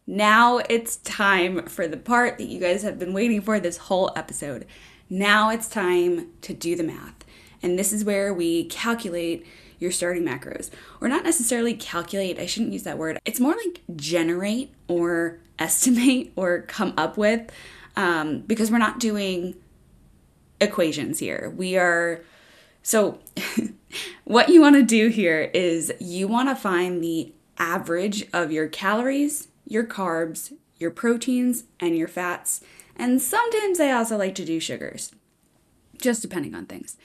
now 0.05 0.59
it's 0.69 0.97
time 0.97 1.65
for 1.65 1.87
the 1.87 1.97
part 1.97 2.37
that 2.37 2.47
you 2.47 2.59
guys 2.59 2.83
have 2.83 2.99
been 2.99 3.13
waiting 3.13 3.41
for 3.41 3.59
this 3.59 3.77
whole 3.77 4.11
episode. 4.15 4.67
Now 5.11 5.49
it's 5.49 5.67
time 5.67 6.29
to 6.39 6.53
do 6.53 6.77
the 6.77 6.83
math. 6.83 7.25
And 7.61 7.77
this 7.77 7.91
is 7.91 8.05
where 8.05 8.33
we 8.33 8.63
calculate 8.63 9.45
your 9.77 9.91
starting 9.91 10.23
macros. 10.23 10.69
Or 11.01 11.09
not 11.09 11.25
necessarily 11.25 11.73
calculate, 11.73 12.39
I 12.39 12.45
shouldn't 12.45 12.71
use 12.71 12.83
that 12.83 12.97
word. 12.97 13.19
It's 13.25 13.39
more 13.39 13.53
like 13.53 13.81
generate 13.97 14.73
or 14.87 15.39
estimate 15.59 16.31
or 16.37 16.61
come 16.61 16.93
up 16.97 17.17
with 17.17 17.51
um, 17.97 18.39
because 18.47 18.71
we're 18.71 18.77
not 18.77 19.01
doing 19.01 19.55
equations 20.61 21.19
here. 21.19 21.53
We 21.57 21.77
are, 21.77 22.21
so 22.81 23.19
what 24.23 24.47
you 24.47 24.61
want 24.61 24.77
to 24.77 24.81
do 24.81 25.09
here 25.09 25.51
is 25.53 25.91
you 25.99 26.29
want 26.29 26.47
to 26.47 26.55
find 26.55 27.03
the 27.03 27.33
average 27.57 28.27
of 28.31 28.49
your 28.49 28.69
calories, 28.69 29.49
your 29.67 29.83
carbs, 29.83 30.53
your 30.77 30.89
proteins 30.89 31.65
and 31.81 31.97
your 31.97 32.07
fats. 32.07 32.61
And 33.01 33.19
sometimes 33.19 33.79
I 33.79 33.91
also 33.91 34.15
like 34.15 34.35
to 34.35 34.45
do 34.45 34.59
sugars, 34.59 35.11
just 35.99 36.21
depending 36.21 36.53
on 36.53 36.67
things. 36.67 36.97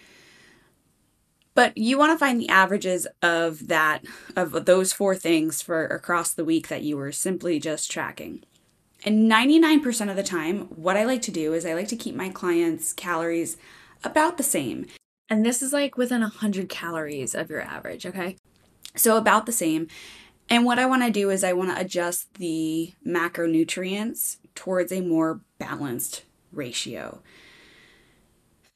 But 1.55 1.79
you 1.79 1.97
want 1.97 2.13
to 2.13 2.19
find 2.19 2.39
the 2.39 2.51
averages 2.51 3.07
of 3.23 3.69
that, 3.69 4.05
of 4.37 4.67
those 4.67 4.93
four 4.93 5.15
things 5.15 5.63
for 5.63 5.87
across 5.87 6.35
the 6.35 6.45
week 6.45 6.69
that 6.69 6.83
you 6.83 6.99
were 6.99 7.13
simply 7.13 7.59
just 7.59 7.91
tracking. 7.91 8.45
And 9.07 9.33
99% 9.33 10.11
of 10.11 10.17
the 10.17 10.23
time, 10.23 10.67
what 10.77 10.99
I 10.99 11.05
like 11.05 11.23
to 11.23 11.31
do 11.31 11.55
is 11.55 11.65
I 11.65 11.73
like 11.73 11.89
to 11.89 11.97
keep 11.97 12.15
my 12.15 12.29
clients' 12.29 12.93
calories 12.93 13.57
about 14.05 14.37
the 14.37 14.43
same. 14.43 14.85
And 15.31 15.47
this 15.47 15.63
is 15.63 15.73
like 15.73 15.97
within 15.97 16.21
100 16.21 16.69
calories 16.69 17.35
of 17.35 17.49
your 17.49 17.63
average, 17.63 18.05
okay? 18.05 18.37
So 18.97 19.17
about 19.17 19.47
the 19.47 19.53
same. 19.53 19.89
And 20.51 20.67
what 20.67 20.79
I 20.79 20.85
want 20.85 21.05
to 21.05 21.11
do 21.11 21.31
is 21.31 21.43
I 21.43 21.55
want 21.55 21.75
to 21.75 21.81
adjust 21.81 22.35
the 22.35 22.93
macronutrients 23.07 24.37
towards 24.57 24.91
a 24.91 25.01
more 25.01 25.41
balanced 25.59 26.25
ratio. 26.53 27.23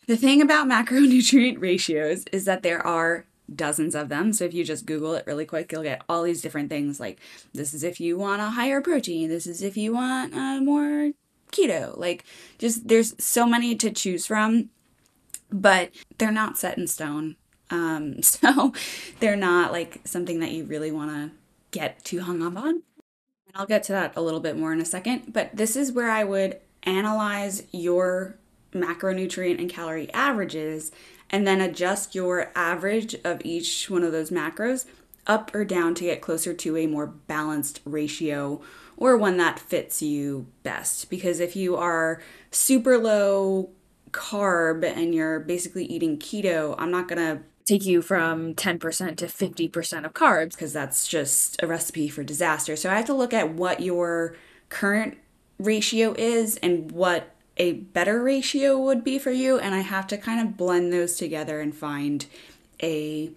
The 0.07 0.17
thing 0.17 0.41
about 0.41 0.69
macronutrient 0.69 1.57
ratios 1.61 2.25
is 2.33 2.45
that 2.45 2.63
there 2.63 2.85
are 2.87 3.27
dozens 3.55 3.95
of 3.95 4.09
them. 4.09 4.33
So 4.33 4.45
if 4.45 4.55
you 4.55 4.65
just 4.65 4.87
Google 4.87 5.15
it 5.15 5.27
really 5.27 5.45
quick, 5.45 5.73
you'll 5.73 5.83
get 5.83 6.03
all 6.09 6.23
these 6.23 6.43
different 6.43 6.69
things 6.69 7.01
like 7.01 7.19
this 7.53 7.75
is 7.75 7.83
if 7.83 8.01
you 8.01 8.17
want 8.17 8.43
a 8.43 8.51
higher 8.51 8.81
protein, 8.81 9.29
this 9.29 9.47
is 9.47 9.63
if 9.63 9.77
you 9.77 9.95
want 9.95 10.35
uh, 10.35 10.61
more 10.61 11.13
keto. 11.53 11.97
Like 11.99 12.25
just 12.59 12.89
there's 12.89 13.15
so 13.23 13.47
many 13.47 13.75
to 13.77 13.91
choose 13.91 14.27
from, 14.27 14.71
but 15.51 15.91
they're 16.19 16.31
not 16.31 16.59
set 16.59 16.79
in 16.79 16.87
stone. 16.87 17.37
Um, 17.71 18.23
so 18.23 18.73
they're 19.21 19.37
not 19.37 19.73
like 19.73 20.01
something 20.05 20.41
that 20.41 20.53
you 20.53 20.65
really 20.65 20.91
want 20.91 21.11
to 21.11 21.31
get 21.71 22.05
too 22.05 22.21
hung 22.21 22.43
up 22.43 22.57
on. 22.57 22.83
And 23.51 23.61
I'll 23.61 23.67
get 23.67 23.83
to 23.85 23.93
that 23.93 24.13
a 24.15 24.23
little 24.23 24.39
bit 24.39 24.57
more 24.57 24.73
in 24.73 24.81
a 24.81 24.85
second, 24.85 25.33
but 25.33 25.51
this 25.53 25.75
is 25.75 25.91
where 25.91 26.09
I 26.09 26.23
would 26.23 26.61
analyze 26.85 27.65
your 27.73 28.37
macronutrient 28.73 29.59
and 29.59 29.69
calorie 29.69 30.13
averages 30.15 30.93
and 31.31 31.45
then 31.49 31.61
adjust 31.61 32.15
your 32.15 32.53
average 32.55 33.17
of 33.25 33.43
each 33.45 33.91
one 33.91 34.05
of 34.05 34.13
those 34.13 34.31
macros 34.31 34.87
up 35.27 35.53
or 35.53 35.65
down 35.65 35.97
to 35.97 36.05
get 36.05 36.21
closer 36.21 36.55
to 36.55 36.77
a 36.77 36.87
more 36.87 37.09
balanced 37.09 37.81
ratio 37.85 38.61
or 38.97 39.17
one 39.17 39.37
that 39.39 39.59
fits 39.59 40.01
you 40.01 40.47
best. 40.63 41.11
Because 41.11 41.41
if 41.41 41.57
you 41.57 41.75
are 41.75 42.23
super 42.53 42.99
low 42.99 43.71
carb 44.13 44.85
and 44.85 45.13
you're 45.13 45.41
basically 45.41 45.87
eating 45.87 46.19
keto, 46.19 46.77
I'm 46.79 46.93
not 46.93 47.09
to 47.19 47.43
take 47.71 47.87
you 47.87 48.03
from 48.03 48.53
10% 48.55 49.17
to 49.17 49.27
50% 49.27 50.05
of 50.05 50.13
carbs 50.13 50.51
because 50.51 50.73
that's 50.73 51.07
just 51.07 51.63
a 51.63 51.67
recipe 51.69 52.09
for 52.09 52.25
disaster. 52.25 52.75
So 52.75 52.91
I 52.91 52.97
have 52.97 53.05
to 53.07 53.15
look 53.15 53.33
at 53.33 53.55
what 53.55 53.81
your 53.81 54.35
current 54.71 55.17
ratio 55.59 56.15
is 56.19 56.57
and 56.57 56.91
what 56.91 57.35
a 57.57 57.73
better 57.73 58.23
ratio 58.23 58.77
would 58.79 59.05
be 59.05 59.19
for 59.21 59.31
you 59.31 59.59
and 59.59 59.75
I 59.75 59.81
have 59.81 60.09
to 60.09 60.17
kind 60.17 60.41
of 60.41 60.57
blend 60.57 60.93
those 60.93 61.17
together 61.17 61.61
and 61.61 61.73
find 61.73 62.27
a 62.83 63.31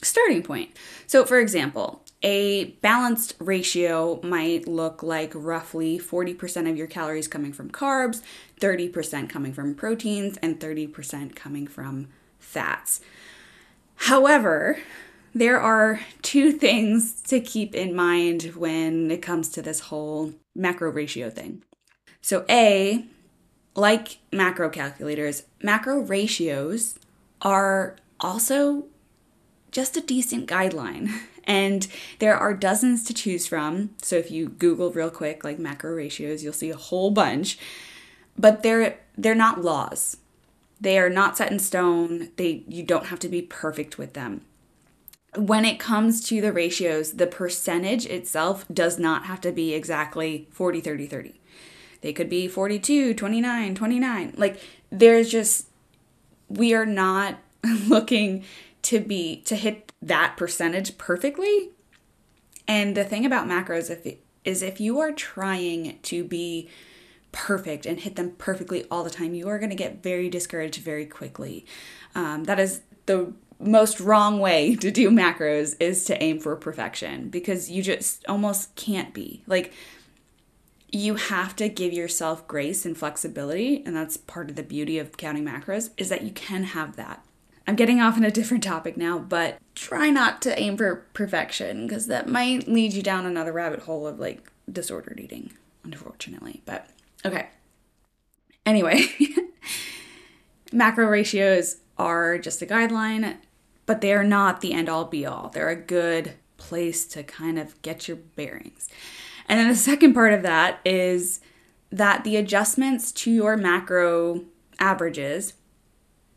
starting 0.00 0.42
point. 0.42 0.70
So 1.06 1.26
for 1.26 1.38
example, 1.38 2.02
a 2.22 2.66
balanced 2.80 3.34
ratio 3.38 4.20
might 4.22 4.66
look 4.66 5.02
like 5.02 5.32
roughly 5.34 5.98
40% 5.98 6.70
of 6.70 6.76
your 6.76 6.86
calories 6.86 7.28
coming 7.28 7.52
from 7.52 7.68
carbs, 7.68 8.22
30% 8.60 9.28
coming 9.28 9.52
from 9.52 9.74
proteins, 9.74 10.38
and 10.38 10.58
30% 10.58 11.34
coming 11.34 11.66
from 11.66 12.08
fats. 12.38 13.00
However, 14.06 14.78
there 15.32 15.60
are 15.60 16.00
two 16.22 16.50
things 16.50 17.22
to 17.22 17.38
keep 17.38 17.72
in 17.72 17.94
mind 17.94 18.54
when 18.56 19.12
it 19.12 19.22
comes 19.22 19.48
to 19.50 19.62
this 19.62 19.78
whole 19.78 20.32
macro 20.56 20.90
ratio 20.90 21.30
thing. 21.30 21.62
So, 22.20 22.44
A, 22.50 23.04
like 23.76 24.18
macro 24.32 24.70
calculators, 24.70 25.44
macro 25.62 26.00
ratios 26.00 26.98
are 27.42 27.96
also 28.18 28.86
just 29.70 29.96
a 29.96 30.00
decent 30.00 30.48
guideline. 30.48 31.10
And 31.44 31.88
there 32.20 32.36
are 32.36 32.54
dozens 32.54 33.02
to 33.06 33.12
choose 33.12 33.48
from. 33.48 33.90
So 34.00 34.14
if 34.14 34.30
you 34.30 34.48
Google 34.48 34.92
real 34.92 35.10
quick, 35.10 35.42
like 35.42 35.58
macro 35.58 35.90
ratios, 35.90 36.44
you'll 36.44 36.52
see 36.52 36.70
a 36.70 36.76
whole 36.76 37.10
bunch. 37.10 37.58
But 38.38 38.62
they're 38.62 39.00
they're 39.18 39.34
not 39.34 39.60
laws. 39.60 40.18
They 40.82 40.98
are 40.98 41.08
not 41.08 41.36
set 41.36 41.50
in 41.50 41.58
stone. 41.58 42.30
They 42.36 42.64
you 42.68 42.82
don't 42.82 43.06
have 43.06 43.20
to 43.20 43.28
be 43.28 43.40
perfect 43.40 43.96
with 43.96 44.12
them. 44.12 44.42
When 45.34 45.64
it 45.64 45.78
comes 45.78 46.22
to 46.28 46.42
the 46.42 46.52
ratios, 46.52 47.12
the 47.12 47.26
percentage 47.26 48.04
itself 48.04 48.66
does 48.70 48.98
not 48.98 49.24
have 49.24 49.40
to 49.42 49.52
be 49.52 49.72
exactly 49.72 50.48
40 50.50 50.80
30 50.82 51.06
30 51.06 51.40
they 52.02 52.12
could 52.12 52.28
be 52.28 52.48
42, 52.48 53.14
29, 53.14 53.74
29. 53.74 54.34
Like 54.36 54.60
there's 54.90 55.30
just 55.30 55.68
we 56.48 56.74
are 56.74 56.84
not 56.84 57.38
looking 57.86 58.44
to 58.82 59.00
be 59.00 59.40
to 59.42 59.56
hit 59.56 59.92
that 60.02 60.36
percentage 60.36 60.98
perfectly. 60.98 61.70
And 62.68 62.96
the 62.96 63.04
thing 63.04 63.24
about 63.24 63.48
macros 63.48 63.88
if 63.90 64.18
is 64.44 64.62
if 64.62 64.80
you 64.80 64.98
are 64.98 65.12
trying 65.12 65.98
to 66.02 66.24
be 66.24 66.68
perfect 67.32 67.86
and 67.86 68.00
hit 68.00 68.16
them 68.16 68.32
perfectly 68.32 68.86
all 68.90 69.02
the 69.02 69.10
time, 69.10 69.34
you 69.34 69.48
are 69.48 69.58
going 69.58 69.70
to 69.70 69.76
get 69.76 70.02
very 70.02 70.28
discouraged 70.28 70.80
very 70.82 71.06
quickly. 71.06 71.66
Um, 72.14 72.44
that 72.44 72.60
is 72.60 72.82
the 73.06 73.32
most 73.58 74.00
wrong 74.00 74.38
way 74.38 74.76
to 74.80 74.90
do 74.90 75.10
macros 75.10 75.74
is 75.80 76.04
to 76.04 76.22
aim 76.22 76.38
for 76.38 76.54
perfection 76.56 77.28
because 77.28 77.70
you 77.70 77.82
just 77.82 78.24
almost 78.28 78.74
can't 78.76 79.12
be. 79.12 79.42
Like 79.46 79.72
you 80.92 81.14
have 81.14 81.56
to 81.56 81.70
give 81.70 81.92
yourself 81.92 82.46
grace 82.46 82.84
and 82.84 82.96
flexibility 82.96 83.82
and 83.86 83.96
that's 83.96 84.18
part 84.18 84.50
of 84.50 84.56
the 84.56 84.62
beauty 84.62 84.98
of 84.98 85.16
counting 85.16 85.44
macros 85.44 85.90
is 85.96 86.10
that 86.10 86.22
you 86.22 86.30
can 86.30 86.64
have 86.64 86.96
that 86.96 87.24
i'm 87.66 87.74
getting 87.74 87.98
off 87.98 88.16
on 88.16 88.24
a 88.24 88.30
different 88.30 88.62
topic 88.62 88.96
now 88.96 89.18
but 89.18 89.58
try 89.74 90.10
not 90.10 90.42
to 90.42 90.56
aim 90.60 90.76
for 90.76 91.06
perfection 91.14 91.86
because 91.86 92.06
that 92.06 92.28
might 92.28 92.68
lead 92.68 92.92
you 92.92 93.02
down 93.02 93.24
another 93.24 93.52
rabbit 93.52 93.80
hole 93.80 94.06
of 94.06 94.20
like 94.20 94.52
disordered 94.70 95.18
eating 95.18 95.50
unfortunately 95.82 96.60
but 96.66 96.86
okay. 97.24 97.48
Anyway 98.64 99.06
macro 100.72 101.06
ratios 101.06 101.76
are 101.98 102.38
just 102.38 102.62
a 102.62 102.66
guideline 102.66 103.36
but 103.86 104.00
they 104.00 104.12
are 104.12 104.24
not 104.24 104.60
the 104.60 104.72
end 104.72 104.88
all 104.88 105.04
be 105.04 105.26
all. 105.26 105.48
They're 105.48 105.68
a 105.68 105.76
good 105.76 106.34
place 106.56 107.04
to 107.06 107.22
kind 107.22 107.58
of 107.58 107.80
get 107.82 108.06
your 108.06 108.16
bearings. 108.16 108.88
And 109.48 109.58
then 109.58 109.68
the 109.68 109.74
second 109.74 110.14
part 110.14 110.32
of 110.32 110.42
that 110.42 110.80
is 110.84 111.40
that 111.90 112.24
the 112.24 112.36
adjustments 112.36 113.12
to 113.12 113.30
your 113.30 113.56
macro 113.56 114.44
averages 114.78 115.54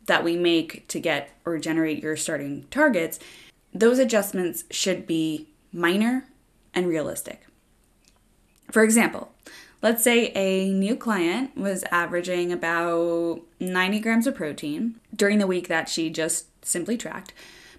that 0.06 0.24
we 0.24 0.36
make 0.36 0.86
to 0.88 1.00
get 1.00 1.30
or 1.44 1.58
generate 1.58 2.02
your 2.02 2.16
starting 2.16 2.66
targets, 2.70 3.18
those 3.72 3.98
adjustments 3.98 4.64
should 4.70 5.06
be 5.06 5.48
minor 5.72 6.26
and 6.74 6.86
realistic. 6.86 7.46
For 8.70 8.82
example, 8.82 9.32
let's 9.86 10.02
say 10.02 10.32
a 10.34 10.68
new 10.72 10.96
client 10.96 11.56
was 11.56 11.84
averaging 11.92 12.50
about 12.50 13.40
90 13.60 14.00
grams 14.00 14.26
of 14.26 14.34
protein 14.34 14.98
during 15.14 15.38
the 15.38 15.46
week 15.46 15.68
that 15.68 15.88
she 15.88 16.10
just 16.10 16.46
simply 16.64 16.96
tracked, 16.96 17.32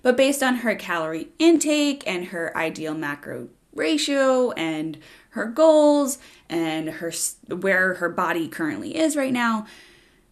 but 0.03 0.15
based 0.15 0.41
on 0.41 0.55
her 0.55 0.73
calorie 0.73 1.27
intake 1.37 2.07
and 2.07 2.27
her 2.27 2.55
ideal 2.55 2.93
macro 2.93 3.49
ratio 3.75 4.51
and 4.51 4.97
her 5.31 5.47
goals 5.47 6.17
and 6.47 6.87
her 6.87 7.11
where 7.53 7.95
her 7.95 8.07
body 8.07 8.47
currently 8.47 8.95
is 8.95 9.17
right 9.17 9.33
now, 9.33 9.67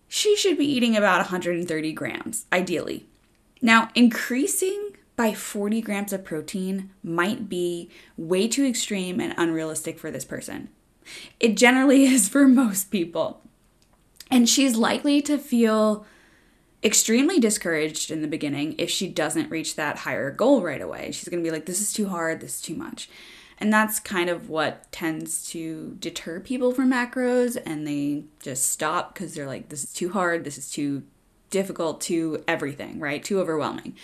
she 0.07 0.37
should 0.37 0.57
be 0.57 0.65
eating 0.65 0.95
about 0.95 1.17
130 1.17 1.91
grams 1.91 2.45
ideally. 2.53 3.05
Now, 3.61 3.89
increasing 3.95 4.91
by 5.17 5.33
40 5.33 5.81
grams 5.81 6.13
of 6.13 6.23
protein 6.23 6.91
might 7.03 7.49
be 7.49 7.89
way 8.15 8.47
too 8.47 8.63
extreme 8.63 9.19
and 9.19 9.33
unrealistic 9.37 9.99
for 9.99 10.09
this 10.09 10.23
person. 10.23 10.69
It 11.39 11.57
generally 11.57 12.05
is 12.13 12.29
for 12.29 12.47
most 12.47 12.91
people. 12.91 13.41
And 14.31 14.49
she's 14.49 14.75
likely 14.75 15.21
to 15.23 15.37
feel 15.37 16.05
extremely 16.83 17.39
discouraged 17.39 18.11
in 18.11 18.21
the 18.21 18.27
beginning 18.27 18.75
if 18.77 18.89
she 18.89 19.07
doesn't 19.07 19.49
reach 19.49 19.75
that 19.75 19.99
higher 19.99 20.29
goal 20.31 20.61
right 20.61 20.81
away. 20.81 21.11
She's 21.11 21.29
going 21.29 21.43
to 21.43 21.47
be 21.47 21.51
like, 21.51 21.65
this 21.65 21.81
is 21.81 21.91
too 21.91 22.09
hard, 22.09 22.41
this 22.41 22.55
is 22.55 22.61
too 22.61 22.75
much. 22.75 23.09
And 23.57 23.71
that's 23.71 23.99
kind 23.99 24.29
of 24.29 24.49
what 24.49 24.91
tends 24.91 25.47
to 25.51 25.95
deter 25.99 26.39
people 26.39 26.73
from 26.73 26.91
macros 26.91 27.57
and 27.65 27.87
they 27.87 28.25
just 28.41 28.69
stop 28.69 29.13
because 29.13 29.33
they're 29.33 29.47
like, 29.47 29.69
this 29.69 29.83
is 29.83 29.93
too 29.93 30.09
hard, 30.09 30.43
this 30.43 30.57
is 30.57 30.69
too 30.69 31.03
difficult, 31.49 32.01
too 32.01 32.43
everything, 32.47 32.99
right? 32.99 33.23
Too 33.23 33.39
overwhelming. 33.39 33.95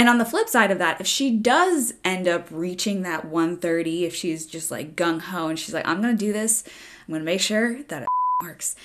And 0.00 0.08
on 0.08 0.16
the 0.16 0.24
flip 0.24 0.48
side 0.48 0.70
of 0.70 0.78
that, 0.78 0.98
if 0.98 1.06
she 1.06 1.30
does 1.30 1.92
end 2.02 2.26
up 2.26 2.48
reaching 2.50 3.02
that 3.02 3.26
130, 3.26 4.06
if 4.06 4.14
she's 4.14 4.46
just 4.46 4.70
like 4.70 4.96
gung 4.96 5.20
ho 5.20 5.48
and 5.48 5.58
she's 5.58 5.74
like, 5.74 5.86
I'm 5.86 6.00
gonna 6.00 6.14
do 6.14 6.32
this, 6.32 6.64
I'm 7.06 7.12
gonna 7.12 7.22
make 7.22 7.42
sure 7.42 7.82
that 7.82 8.04
it 8.04 8.08
works, 8.42 8.76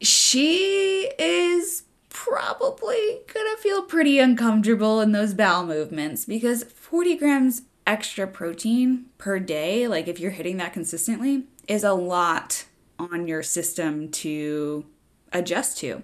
she 0.00 1.12
is 1.16 1.84
probably 2.08 3.20
gonna 3.32 3.56
feel 3.58 3.82
pretty 3.82 4.18
uncomfortable 4.18 5.00
in 5.00 5.12
those 5.12 5.32
bowel 5.32 5.64
movements 5.64 6.24
because 6.24 6.64
40 6.64 7.18
grams 7.18 7.62
extra 7.86 8.26
protein 8.26 9.04
per 9.18 9.38
day, 9.38 9.86
like 9.86 10.08
if 10.08 10.18
you're 10.18 10.32
hitting 10.32 10.56
that 10.56 10.72
consistently, 10.72 11.44
is 11.68 11.84
a 11.84 11.92
lot 11.92 12.64
on 12.98 13.28
your 13.28 13.44
system 13.44 14.10
to 14.10 14.86
adjust 15.32 15.78
to. 15.78 16.02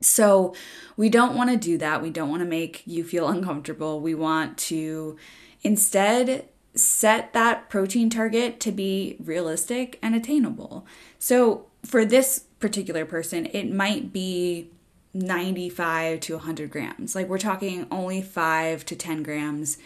So, 0.00 0.54
we 0.96 1.08
don't 1.08 1.34
want 1.34 1.50
to 1.50 1.56
do 1.56 1.78
that. 1.78 2.02
We 2.02 2.10
don't 2.10 2.28
want 2.28 2.40
to 2.40 2.48
make 2.48 2.82
you 2.86 3.04
feel 3.04 3.28
uncomfortable. 3.34 4.00
We 4.00 4.14
want 4.14 4.58
to 4.58 5.16
instead 5.62 6.48
set 6.74 7.32
that 7.32 7.68
protein 7.68 8.10
target 8.10 8.58
to 8.60 8.72
be 8.72 9.16
realistic 9.20 9.98
and 10.02 10.14
attainable. 10.14 10.86
So, 11.18 11.66
for 11.84 12.04
this 12.04 12.40
particular 12.60 13.04
person, 13.04 13.46
it 13.46 13.72
might 13.72 14.12
be 14.12 14.70
95 15.12 16.20
to 16.20 16.36
100 16.36 16.70
grams. 16.70 17.14
Like, 17.14 17.28
we're 17.28 17.38
talking 17.38 17.86
only 17.90 18.20
5 18.20 18.84
to 18.86 18.96
10 18.96 19.22
grams 19.22 19.78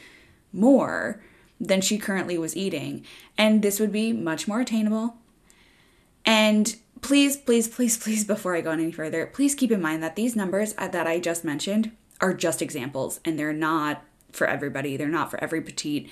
more 0.52 1.22
than 1.60 1.80
she 1.80 1.98
currently 1.98 2.38
was 2.38 2.56
eating. 2.56 3.04
And 3.36 3.62
this 3.62 3.80
would 3.80 3.92
be 3.92 4.12
much 4.12 4.48
more 4.48 4.60
attainable. 4.60 5.16
And 6.24 6.76
please, 7.00 7.36
please, 7.36 7.68
please, 7.68 7.96
please, 7.96 8.24
before 8.24 8.54
I 8.54 8.60
go 8.60 8.70
any 8.70 8.92
further, 8.92 9.26
please 9.26 9.54
keep 9.54 9.70
in 9.70 9.80
mind 9.80 10.02
that 10.02 10.16
these 10.16 10.36
numbers 10.36 10.74
that 10.74 11.06
I 11.06 11.20
just 11.20 11.44
mentioned 11.44 11.92
are 12.20 12.34
just 12.34 12.62
examples 12.62 13.20
and 13.24 13.38
they're 13.38 13.52
not 13.52 14.04
for 14.32 14.46
everybody. 14.46 14.96
They're 14.96 15.08
not 15.08 15.30
for 15.30 15.42
every 15.42 15.60
petite. 15.60 16.10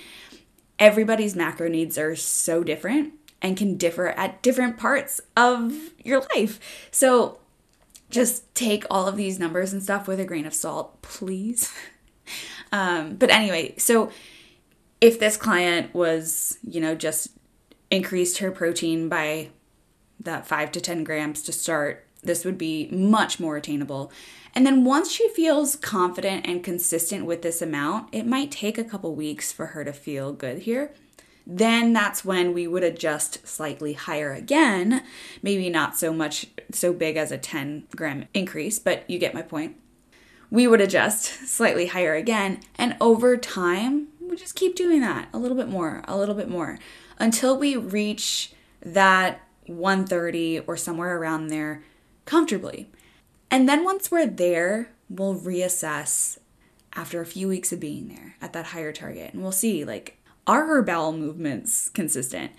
Everybody's 0.78 1.36
macro 1.36 1.68
needs 1.68 1.98
are 1.98 2.16
so 2.16 2.62
different 2.62 3.14
and 3.42 3.56
can 3.56 3.76
differ 3.76 4.08
at 4.08 4.42
different 4.42 4.76
parts 4.76 5.20
of 5.36 5.74
your 6.04 6.22
life. 6.34 6.58
So 6.90 7.38
just 8.10 8.54
take 8.54 8.84
all 8.90 9.06
of 9.06 9.16
these 9.16 9.38
numbers 9.38 9.72
and 9.72 9.82
stuff 9.82 10.06
with 10.06 10.20
a 10.20 10.24
grain 10.24 10.46
of 10.46 10.54
salt, 10.54 11.02
please. 11.02 11.72
um, 12.72 13.16
but 13.16 13.30
anyway, 13.30 13.74
so 13.78 14.10
if 15.00 15.18
this 15.18 15.36
client 15.36 15.94
was, 15.94 16.58
you 16.62 16.80
know, 16.80 16.94
just 16.94 17.28
increased 17.90 18.38
her 18.38 18.50
protein 18.50 19.08
by 19.08 19.50
that 20.20 20.46
five 20.46 20.72
to 20.72 20.80
10 20.80 21.04
grams 21.04 21.42
to 21.42 21.52
start, 21.52 22.06
this 22.22 22.44
would 22.44 22.58
be 22.58 22.88
much 22.90 23.38
more 23.38 23.56
attainable. 23.56 24.12
And 24.54 24.66
then 24.66 24.84
once 24.84 25.12
she 25.12 25.28
feels 25.30 25.76
confident 25.76 26.46
and 26.46 26.64
consistent 26.64 27.26
with 27.26 27.42
this 27.42 27.60
amount, 27.60 28.08
it 28.12 28.26
might 28.26 28.50
take 28.50 28.78
a 28.78 28.84
couple 28.84 29.14
weeks 29.14 29.52
for 29.52 29.66
her 29.66 29.84
to 29.84 29.92
feel 29.92 30.32
good 30.32 30.60
here. 30.60 30.92
Then 31.46 31.92
that's 31.92 32.24
when 32.24 32.52
we 32.52 32.66
would 32.66 32.82
adjust 32.82 33.46
slightly 33.46 33.92
higher 33.92 34.32
again. 34.32 35.04
Maybe 35.42 35.70
not 35.70 35.96
so 35.96 36.12
much, 36.12 36.46
so 36.72 36.92
big 36.92 37.16
as 37.16 37.30
a 37.30 37.38
10 37.38 37.84
gram 37.94 38.24
increase, 38.34 38.78
but 38.78 39.08
you 39.08 39.18
get 39.18 39.34
my 39.34 39.42
point. 39.42 39.76
We 40.50 40.66
would 40.66 40.80
adjust 40.80 41.46
slightly 41.46 41.86
higher 41.86 42.14
again. 42.14 42.60
And 42.76 42.96
over 43.00 43.36
time, 43.36 44.08
we 44.20 44.36
just 44.36 44.56
keep 44.56 44.74
doing 44.74 45.00
that 45.02 45.28
a 45.32 45.38
little 45.38 45.56
bit 45.56 45.68
more, 45.68 46.02
a 46.08 46.16
little 46.16 46.34
bit 46.34 46.48
more 46.48 46.78
until 47.18 47.56
we 47.56 47.76
reach 47.76 48.52
that 48.82 49.40
130 49.66 50.60
or 50.60 50.76
somewhere 50.76 51.16
around 51.18 51.48
there 51.48 51.82
comfortably. 52.24 52.88
And 53.50 53.68
then 53.68 53.84
once 53.84 54.10
we're 54.10 54.26
there, 54.26 54.90
we'll 55.08 55.38
reassess 55.38 56.38
after 56.94 57.20
a 57.20 57.26
few 57.26 57.48
weeks 57.48 57.72
of 57.72 57.80
being 57.80 58.08
there 58.08 58.36
at 58.40 58.52
that 58.52 58.66
higher 58.66 58.92
target. 58.92 59.32
And 59.32 59.42
we'll 59.42 59.52
see 59.52 59.84
like, 59.84 60.18
are 60.46 60.66
her 60.66 60.82
bowel 60.82 61.12
movements 61.12 61.88
consistent? 61.90 62.52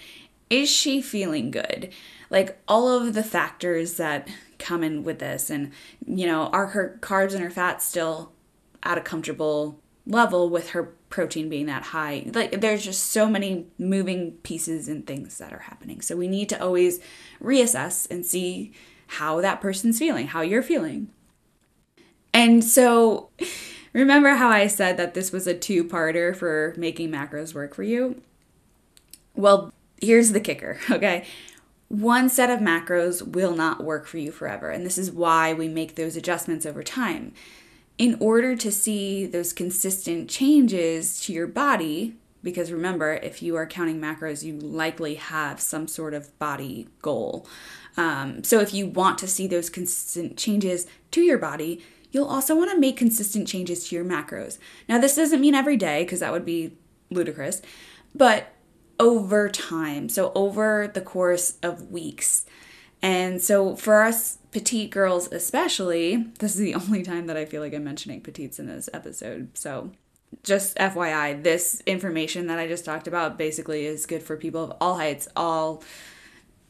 Is 0.50 0.70
she 0.70 1.02
feeling 1.02 1.52
good? 1.52 1.94
Like 2.30 2.58
all 2.68 2.90
of 2.90 3.14
the 3.14 3.24
factors 3.24 3.96
that 3.96 4.28
come 4.60 4.84
in 4.84 5.04
with 5.04 5.20
this, 5.20 5.50
and 5.50 5.72
you 6.06 6.26
know, 6.26 6.48
are 6.48 6.68
her 6.68 6.98
carbs 7.02 7.34
and 7.34 7.44
her 7.44 7.50
fats 7.50 7.86
still 7.86 8.32
at 8.84 8.98
a 8.98 9.02
comfortable 9.02 9.80
level 10.06 10.50
with 10.50 10.70
her 10.70 10.94
protein 11.10 11.50
being 11.50 11.66
that 11.68 11.84
high. 11.84 12.30
Like 12.34 12.62
there's 12.62 12.84
just 12.84 13.12
so 13.12 13.30
many 13.30 13.68
moving 13.78 14.34
pieces 14.44 14.88
and 14.88 15.06
things 15.06 15.38
that 15.38 15.54
are 15.54 15.60
happening. 15.60 16.02
So 16.02 16.16
we 16.16 16.28
need 16.28 16.50
to 16.50 16.62
always 16.62 17.00
reassess 17.42 18.10
and 18.10 18.26
see 18.26 18.74
how 19.08 19.42
that 19.42 19.62
person's 19.62 20.00
feeling, 20.00 20.28
how 20.28 20.42
you're 20.42 20.64
feeling. 20.64 21.10
And 22.34 22.64
so 22.64 23.30
remember 23.94 24.36
how 24.36 24.50
I 24.50 24.68
said 24.68 24.98
that 24.98 25.14
this 25.14 25.32
was 25.32 25.48
a 25.48 25.54
two-parter 25.54 26.36
for 26.36 26.74
making 26.78 27.10
macros 27.10 27.54
work 27.54 27.74
for 27.74 27.84
you? 27.84 28.22
Well, 29.34 29.72
here's 30.02 30.34
the 30.34 30.40
kicker, 30.40 30.78
okay? 30.92 31.26
One 31.88 32.28
set 32.28 32.50
of 32.50 32.60
macros 32.60 33.26
will 33.26 33.56
not 33.56 33.84
work 33.84 34.08
for 34.08 34.18
you 34.18 34.32
forever, 34.32 34.70
and 34.70 34.86
this 34.86 34.98
is 34.98 35.10
why 35.10 35.54
we 35.54 35.70
make 35.70 35.96
those 35.96 36.18
adjustments 36.18 36.66
over 36.66 36.84
time 36.84 37.32
in 37.98 38.16
order 38.20 38.56
to 38.56 38.72
see 38.72 39.26
those 39.26 39.54
consistent 39.54 40.30
changes 40.30 41.20
to 41.22 41.34
your 41.34 41.48
body, 41.48 42.16
because 42.44 42.72
remember, 42.72 43.14
if 43.14 43.42
you 43.42 43.56
are 43.56 43.66
counting 43.66 44.00
macros, 44.00 44.44
you 44.44 44.54
likely 44.54 45.16
have 45.16 45.60
some 45.60 45.88
sort 45.88 46.14
of 46.14 46.38
body 46.38 46.88
goal. 47.02 47.48
Um, 47.98 48.44
so 48.44 48.60
if 48.60 48.74
you 48.74 48.88
want 48.88 49.18
to 49.20 49.28
see 49.28 49.48
those 49.48 49.70
consistent 49.70 50.38
changes 50.38 50.86
to 51.12 51.22
your 51.22 51.40
body, 51.40 51.84
you'll 52.12 52.28
also 52.28 52.56
want 52.56 52.72
to 52.72 52.80
make 52.80 52.96
consistent 52.96 53.48
changes 53.48 53.90
to 53.90 53.96
your 53.96 54.06
macros. 54.06 54.60
Now, 54.88 55.00
this 55.00 55.16
doesn't 55.16 55.42
mean 55.42 55.56
every 55.56 55.78
day, 55.78 56.04
because 56.04 56.20
that 56.20 56.32
would 56.32 56.46
be 56.46 56.78
ludicrous, 57.10 57.62
but 58.14 58.54
over 59.00 59.50
time, 59.50 60.08
so 60.10 60.32
over 60.36 60.90
the 60.94 61.02
course 61.02 61.58
of 61.64 61.92
weeks. 61.92 62.46
And 63.02 63.42
so 63.42 63.76
for 63.76 64.02
us 64.04 64.40
petite 64.58 64.90
girls, 64.90 65.32
especially, 65.32 66.16
this 66.40 66.56
is 66.56 66.62
the 66.62 66.74
only 66.82 67.04
time 67.04 67.28
that 67.28 67.38
I 67.38 67.46
feel 67.46 67.62
like 67.62 67.76
I'm 67.76 67.84
mentioning 67.84 68.22
petites 68.22 68.58
in 68.58 68.66
this 68.66 68.90
episode. 68.92 69.56
So 69.56 69.92
just 70.44 70.76
FYI, 70.78 71.44
this 71.44 71.84
information 71.86 72.48
that 72.48 72.58
I 72.58 72.68
just 72.68 72.84
talked 72.84 73.08
about 73.08 73.38
basically 73.38 73.86
is 73.86 74.08
good 74.08 74.24
for 74.24 74.36
people 74.36 74.64
of 74.64 74.74
all 74.82 74.98
heights, 74.98 75.28
all 75.36 75.84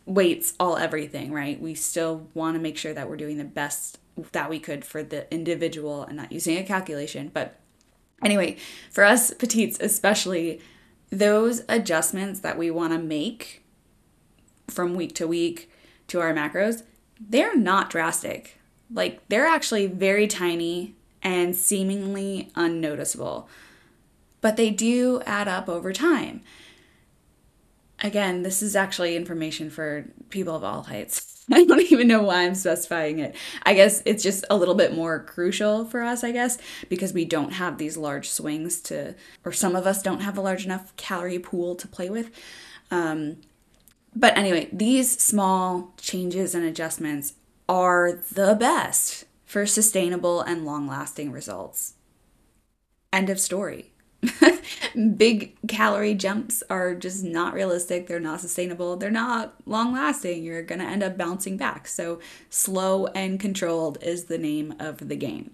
weights, 0.06 0.54
all 0.60 0.76
everything, 0.76 1.32
right? 1.32 1.62
We 1.62 1.76
still 1.76 2.28
want 2.34 2.56
to 2.56 2.62
make 2.62 2.78
sure 2.78 2.94
that 2.94 3.08
we're 3.08 3.16
doing 3.16 3.38
the 3.38 3.46
best 3.46 4.00
that 4.34 4.50
we 4.50 4.60
could 4.60 4.84
for 4.84 5.02
the 5.02 5.34
individual 5.34 6.04
and 6.04 6.18
not 6.18 6.34
using 6.34 6.58
a 6.58 6.64
calculation. 6.64 7.32
But 7.34 7.58
anyway, 8.22 8.58
for 8.92 9.06
us 9.06 9.34
petites, 9.34 9.78
especially, 9.80 10.60
those 11.10 11.62
adjustments 11.70 12.42
that 12.42 12.58
we 12.58 12.70
want 12.70 12.92
to 12.92 13.00
make 13.00 13.64
from 14.68 14.94
week 14.94 15.16
to 15.16 15.26
week 15.26 15.72
to 16.08 16.20
our 16.20 16.34
macros, 16.34 16.84
they're 17.20 17.56
not 17.56 17.90
drastic. 17.90 18.60
Like 18.92 19.22
they're 19.28 19.48
actually 19.48 19.88
very 19.88 20.28
tiny 20.28 20.96
and 21.22 21.56
seemingly 21.56 22.52
unnoticeable, 22.56 23.50
but 24.42 24.56
they 24.56 24.70
do 24.70 25.22
add 25.26 25.48
up 25.48 25.68
over 25.68 25.92
time. 25.92 26.42
Again, 28.04 28.44
this 28.44 28.62
is 28.62 28.76
actually 28.76 29.16
information 29.16 29.70
for 29.70 30.06
people 30.30 30.56
of 30.56 30.64
all 30.64 30.84
heights. 30.84 31.46
I 31.52 31.64
don't 31.66 31.92
even 31.92 32.08
know 32.08 32.24
why 32.24 32.44
I'm 32.44 32.56
specifying 32.56 33.20
it. 33.20 33.36
I 33.64 33.74
guess 33.74 34.04
it's 34.06 34.22
just 34.22 34.46
a 34.50 34.58
little 34.58 34.76
bit 34.76 34.94
more 34.94 35.24
crucial 35.24 35.86
for 35.86 36.04
us, 36.04 36.24
I 36.24 36.32
guess, 36.32 36.58
because 36.90 37.14
we 37.14 37.26
don't 37.26 37.54
have 37.54 37.78
these 37.78 37.98
large 37.98 38.30
swings 38.30 38.82
to, 38.82 39.16
or 39.44 39.52
some 39.52 39.76
of 39.76 39.88
us 39.88 40.04
don't 40.04 40.20
have 40.20 40.38
a 40.38 40.42
large 40.42 40.66
enough 40.66 40.96
calorie 40.98 41.40
pool 41.40 41.76
to 41.76 41.88
play 41.88 42.10
with. 42.10 42.30
Um, 42.92 43.38
but 44.18 44.36
anyway, 44.36 44.68
these 44.74 45.20
small 45.20 45.94
changes 45.98 46.56
and 46.56 46.66
adjustments 46.66 47.34
are 47.70 48.14
the 48.32 48.56
best 48.56 49.26
for 49.46 49.68
sustainable 49.68 50.42
and 50.42 50.66
long 50.66 50.88
lasting 50.88 51.32
results. 51.32 51.94
End 53.14 53.30
of 53.30 53.40
story. 53.40 53.92
Big 55.18 55.56
calorie 55.68 56.16
jumps 56.16 56.64
are 56.68 56.96
just 56.96 57.24
not 57.24 57.54
realistic. 57.54 58.08
They're 58.08 58.20
not 58.20 58.42
sustainable. 58.42 58.98
They're 58.98 59.12
not 59.12 59.54
long 59.68 59.94
lasting. 59.94 60.44
You're 60.44 60.64
going 60.64 60.82
to 60.82 60.88
end 60.88 61.04
up 61.04 61.16
bouncing 61.16 61.56
back. 61.56 61.88
So, 61.88 62.20
slow 62.50 63.06
and 63.08 63.40
controlled 63.40 64.00
is 64.02 64.26
the 64.26 64.40
name 64.40 64.74
of 64.80 65.08
the 65.10 65.16
game. 65.16 65.52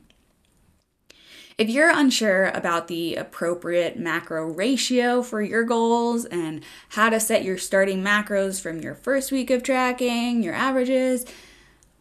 If 1.58 1.70
you're 1.70 1.92
unsure 1.92 2.46
about 2.50 2.88
the 2.88 3.16
appropriate 3.16 3.98
macro 3.98 4.46
ratio 4.46 5.22
for 5.22 5.42
your 5.42 5.64
goals 5.64 6.26
and 6.26 6.64
how 6.90 7.10
to 7.10 7.20
set 7.20 7.44
your 7.44 7.58
starting 7.58 8.04
macros 8.04 8.60
from 8.60 8.82
your 8.82 8.96
first 8.96 9.32
week 9.32 9.52
of 9.52 9.62
tracking, 9.62 10.42
your 10.42 10.56
averages, 10.56 11.26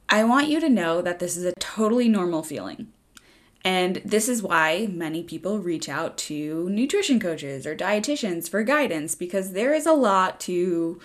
I 0.09 0.25
want 0.25 0.49
you 0.49 0.61
to 0.61 0.69
know 0.69 1.03
that 1.03 1.19
this 1.19 1.37
is 1.37 1.45
a 1.45 1.53
totally 1.53 2.09
normal 2.09 2.43
feeling. 2.43 2.89
And 3.65 4.03
this 4.05 4.29
is 4.29 4.43
why 4.43 4.89
many 4.91 5.23
people 5.23 5.61
reach 5.61 5.89
out 5.89 6.19
to 6.19 6.69
nutrition 6.69 7.21
coaches 7.21 7.67
or 7.67 7.77
dietitians 7.77 8.49
for 8.49 8.63
guidance 8.63 9.15
because 9.15 9.53
there 9.53 9.73
is 9.73 9.87
a 9.87 9.93
lot 9.93 10.41
to 10.41 11.01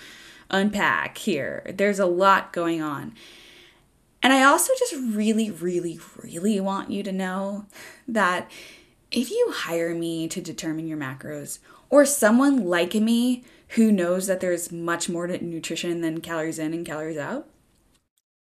unpack 0.49 1.17
here. 1.19 1.69
There's 1.73 1.99
a 1.99 2.05
lot 2.05 2.53
going 2.53 2.81
on. 2.81 3.13
And 4.23 4.33
I 4.33 4.43
also 4.43 4.73
just 4.77 4.95
really, 4.95 5.51
really, 5.51 5.99
really 6.23 6.59
want 6.59 6.91
you 6.91 7.03
to 7.03 7.11
know 7.11 7.65
that 8.07 8.49
if 9.11 9.29
you 9.29 9.53
hire 9.55 9.93
me 9.93 10.27
to 10.27 10.41
determine 10.41 10.87
your 10.87 10.97
macros, 10.97 11.59
or 11.89 12.05
someone 12.05 12.65
like 12.65 12.93
me 12.95 13.43
who 13.69 13.91
knows 13.91 14.27
that 14.27 14.39
there's 14.39 14.71
much 14.71 15.07
more 15.09 15.27
to 15.27 15.43
nutrition 15.43 16.01
than 16.01 16.21
calories 16.21 16.59
in 16.59 16.73
and 16.73 16.85
calories 16.85 17.17
out, 17.17 17.47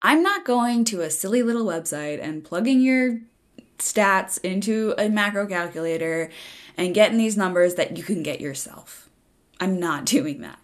I'm 0.03 0.23
not 0.23 0.45
going 0.45 0.85
to 0.87 1.03
a 1.03 1.11
silly 1.11 1.43
little 1.43 1.65
website 1.65 2.23
and 2.23 2.45
plugging 2.45 2.81
your 2.81 3.21
stats 3.79 4.43
into 4.43 4.95
a 4.99 5.09
macro 5.09 5.47
calculator 5.47 6.31
and 6.77 6.95
getting 6.95 7.19
these 7.19 7.37
numbers 7.37 7.75
that 7.75 7.97
you 7.97 8.03
can 8.03 8.23
get 8.23 8.41
yourself. 8.41 9.09
I'm 9.61 9.79
not 9.79 10.05
doing 10.07 10.41
that. 10.43 10.59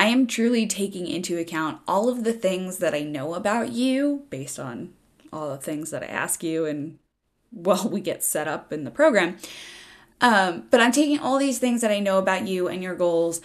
I 0.00 0.06
am 0.06 0.26
truly 0.26 0.66
taking 0.66 1.06
into 1.06 1.36
account 1.36 1.82
all 1.86 2.08
of 2.08 2.24
the 2.24 2.32
things 2.32 2.78
that 2.78 2.94
I 2.94 3.02
know 3.02 3.34
about 3.34 3.72
you 3.72 4.24
based 4.30 4.58
on 4.58 4.94
all 5.30 5.50
the 5.50 5.58
things 5.58 5.90
that 5.90 6.02
I 6.02 6.06
ask 6.06 6.42
you 6.42 6.64
and 6.64 6.98
while 7.50 7.86
we 7.86 8.00
get 8.00 8.24
set 8.24 8.48
up 8.48 8.72
in 8.72 8.84
the 8.84 8.90
program. 8.90 9.36
Um, 10.22 10.64
but 10.70 10.80
I'm 10.80 10.90
taking 10.90 11.18
all 11.18 11.36
these 11.36 11.58
things 11.58 11.82
that 11.82 11.90
I 11.90 11.98
know 11.98 12.16
about 12.16 12.48
you 12.48 12.66
and 12.66 12.82
your 12.82 12.94
goals 12.94 13.42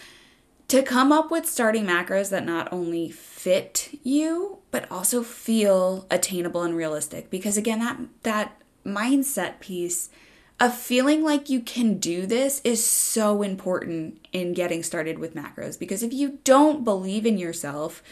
to 0.68 0.82
come 0.82 1.12
up 1.12 1.30
with 1.30 1.44
starting 1.44 1.84
macros 1.84 2.30
that 2.30 2.46
not 2.46 2.72
only 2.72 3.10
fit 3.10 3.90
you 4.02 4.60
but 4.70 4.90
also 4.90 5.22
feel 5.22 6.06
attainable 6.10 6.62
and 6.62 6.74
realistic 6.74 7.30
because 7.30 7.56
again 7.56 7.78
that 7.78 7.98
that 8.24 8.60
mindset 8.84 9.60
piece 9.60 10.10
of 10.58 10.74
feeling 10.74 11.22
like 11.22 11.50
you 11.50 11.60
can 11.60 11.98
do 11.98 12.26
this 12.26 12.60
is 12.64 12.84
so 12.84 13.42
important 13.42 14.26
in 14.32 14.54
getting 14.54 14.82
started 14.82 15.18
with 15.18 15.34
macros 15.34 15.78
because 15.78 16.02
if 16.02 16.12
you 16.12 16.38
don't 16.44 16.84
believe 16.84 17.26
in 17.26 17.38
yourself 17.38 18.02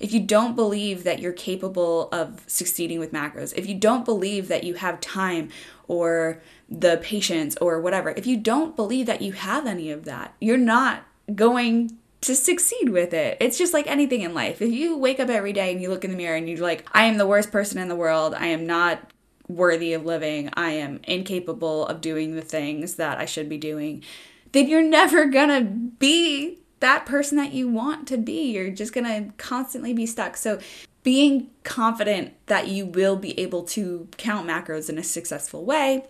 if 0.00 0.12
you 0.12 0.20
don't 0.20 0.54
believe 0.54 1.02
that 1.02 1.18
you're 1.18 1.32
capable 1.32 2.08
of 2.10 2.44
succeeding 2.46 3.00
with 3.00 3.12
macros 3.12 3.52
if 3.56 3.66
you 3.66 3.74
don't 3.74 4.04
believe 4.04 4.46
that 4.48 4.62
you 4.62 4.74
have 4.74 5.00
time 5.00 5.48
or 5.88 6.40
the 6.68 7.00
patience 7.02 7.56
or 7.60 7.80
whatever 7.80 8.10
if 8.10 8.26
you 8.26 8.36
don't 8.36 8.76
believe 8.76 9.06
that 9.06 9.22
you 9.22 9.32
have 9.32 9.66
any 9.66 9.90
of 9.90 10.04
that 10.04 10.34
you're 10.40 10.56
not 10.56 11.02
going 11.34 11.98
to 12.20 12.34
succeed 12.34 12.88
with 12.88 13.14
it. 13.14 13.36
It's 13.40 13.58
just 13.58 13.72
like 13.72 13.86
anything 13.86 14.22
in 14.22 14.34
life. 14.34 14.60
If 14.60 14.72
you 14.72 14.96
wake 14.96 15.20
up 15.20 15.28
every 15.28 15.52
day 15.52 15.72
and 15.72 15.80
you 15.80 15.88
look 15.88 16.04
in 16.04 16.10
the 16.10 16.16
mirror 16.16 16.36
and 16.36 16.48
you're 16.48 16.58
like, 16.58 16.84
I 16.92 17.04
am 17.04 17.16
the 17.16 17.26
worst 17.26 17.52
person 17.52 17.78
in 17.78 17.88
the 17.88 17.96
world, 17.96 18.34
I 18.34 18.46
am 18.46 18.66
not 18.66 19.12
worthy 19.48 19.92
of 19.92 20.04
living, 20.04 20.50
I 20.54 20.72
am 20.72 21.00
incapable 21.04 21.86
of 21.86 22.00
doing 22.00 22.36
the 22.36 22.42
things 22.42 22.96
that 22.96 23.18
I 23.18 23.24
should 23.24 23.48
be 23.48 23.58
doing, 23.58 24.04
then 24.52 24.68
you're 24.68 24.82
never 24.82 25.26
gonna 25.26 25.62
be 25.62 26.58
that 26.80 27.06
person 27.06 27.36
that 27.38 27.52
you 27.52 27.68
want 27.68 28.06
to 28.08 28.16
be. 28.16 28.52
You're 28.52 28.70
just 28.70 28.92
gonna 28.92 29.32
constantly 29.36 29.92
be 29.92 30.06
stuck. 30.06 30.36
So, 30.36 30.58
being 31.02 31.48
confident 31.64 32.34
that 32.46 32.68
you 32.68 32.84
will 32.84 33.16
be 33.16 33.38
able 33.40 33.62
to 33.62 34.08
count 34.18 34.46
macros 34.46 34.90
in 34.90 34.98
a 34.98 35.02
successful 35.02 35.64
way 35.64 36.04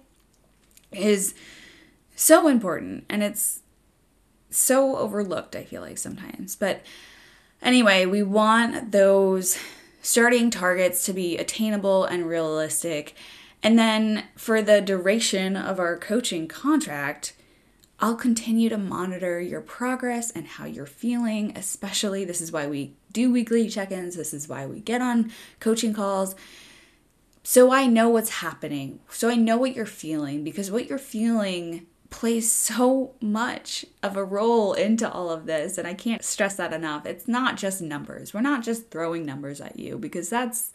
is 0.90 1.34
so 2.16 2.48
important. 2.48 3.04
And 3.08 3.22
it's 3.22 3.60
so 4.50 4.96
overlooked, 4.96 5.54
I 5.54 5.64
feel 5.64 5.82
like 5.82 5.98
sometimes. 5.98 6.56
But 6.56 6.82
anyway, 7.62 8.06
we 8.06 8.22
want 8.22 8.90
those 8.90 9.58
starting 10.08 10.50
targets 10.50 11.04
to 11.04 11.12
be 11.12 11.36
attainable 11.36 12.06
and 12.06 12.26
realistic. 12.26 13.14
And 13.62 13.78
then 13.78 14.24
for 14.36 14.62
the 14.62 14.80
duration 14.80 15.54
of 15.54 15.78
our 15.78 15.98
coaching 15.98 16.48
contract, 16.48 17.34
I'll 18.00 18.14
continue 18.14 18.70
to 18.70 18.78
monitor 18.78 19.38
your 19.38 19.60
progress 19.60 20.30
and 20.30 20.46
how 20.46 20.64
you're 20.64 20.86
feeling, 20.86 21.52
especially 21.54 22.24
this 22.24 22.40
is 22.40 22.50
why 22.50 22.66
we 22.66 22.94
do 23.12 23.30
weekly 23.30 23.68
check 23.68 23.92
ins, 23.92 24.16
this 24.16 24.32
is 24.32 24.48
why 24.48 24.64
we 24.64 24.80
get 24.80 25.02
on 25.02 25.30
coaching 25.60 25.92
calls. 25.92 26.34
So 27.42 27.70
I 27.70 27.86
know 27.86 28.08
what's 28.08 28.30
happening. 28.30 29.00
So 29.10 29.28
I 29.28 29.34
know 29.34 29.58
what 29.58 29.76
you're 29.76 29.84
feeling 29.84 30.42
because 30.42 30.70
what 30.70 30.88
you're 30.88 30.96
feeling 30.96 31.86
plays 32.10 32.50
so 32.50 33.14
much 33.20 33.84
of 34.02 34.16
a 34.16 34.24
role 34.24 34.72
into 34.72 35.10
all 35.10 35.30
of 35.30 35.46
this 35.46 35.76
and 35.78 35.86
I 35.86 35.94
can't 35.94 36.24
stress 36.24 36.56
that 36.56 36.72
enough. 36.72 37.06
It's 37.06 37.28
not 37.28 37.56
just 37.56 37.82
numbers. 37.82 38.32
We're 38.32 38.40
not 38.40 38.62
just 38.62 38.90
throwing 38.90 39.26
numbers 39.26 39.60
at 39.60 39.78
you 39.78 39.98
because 39.98 40.30
that's 40.30 40.72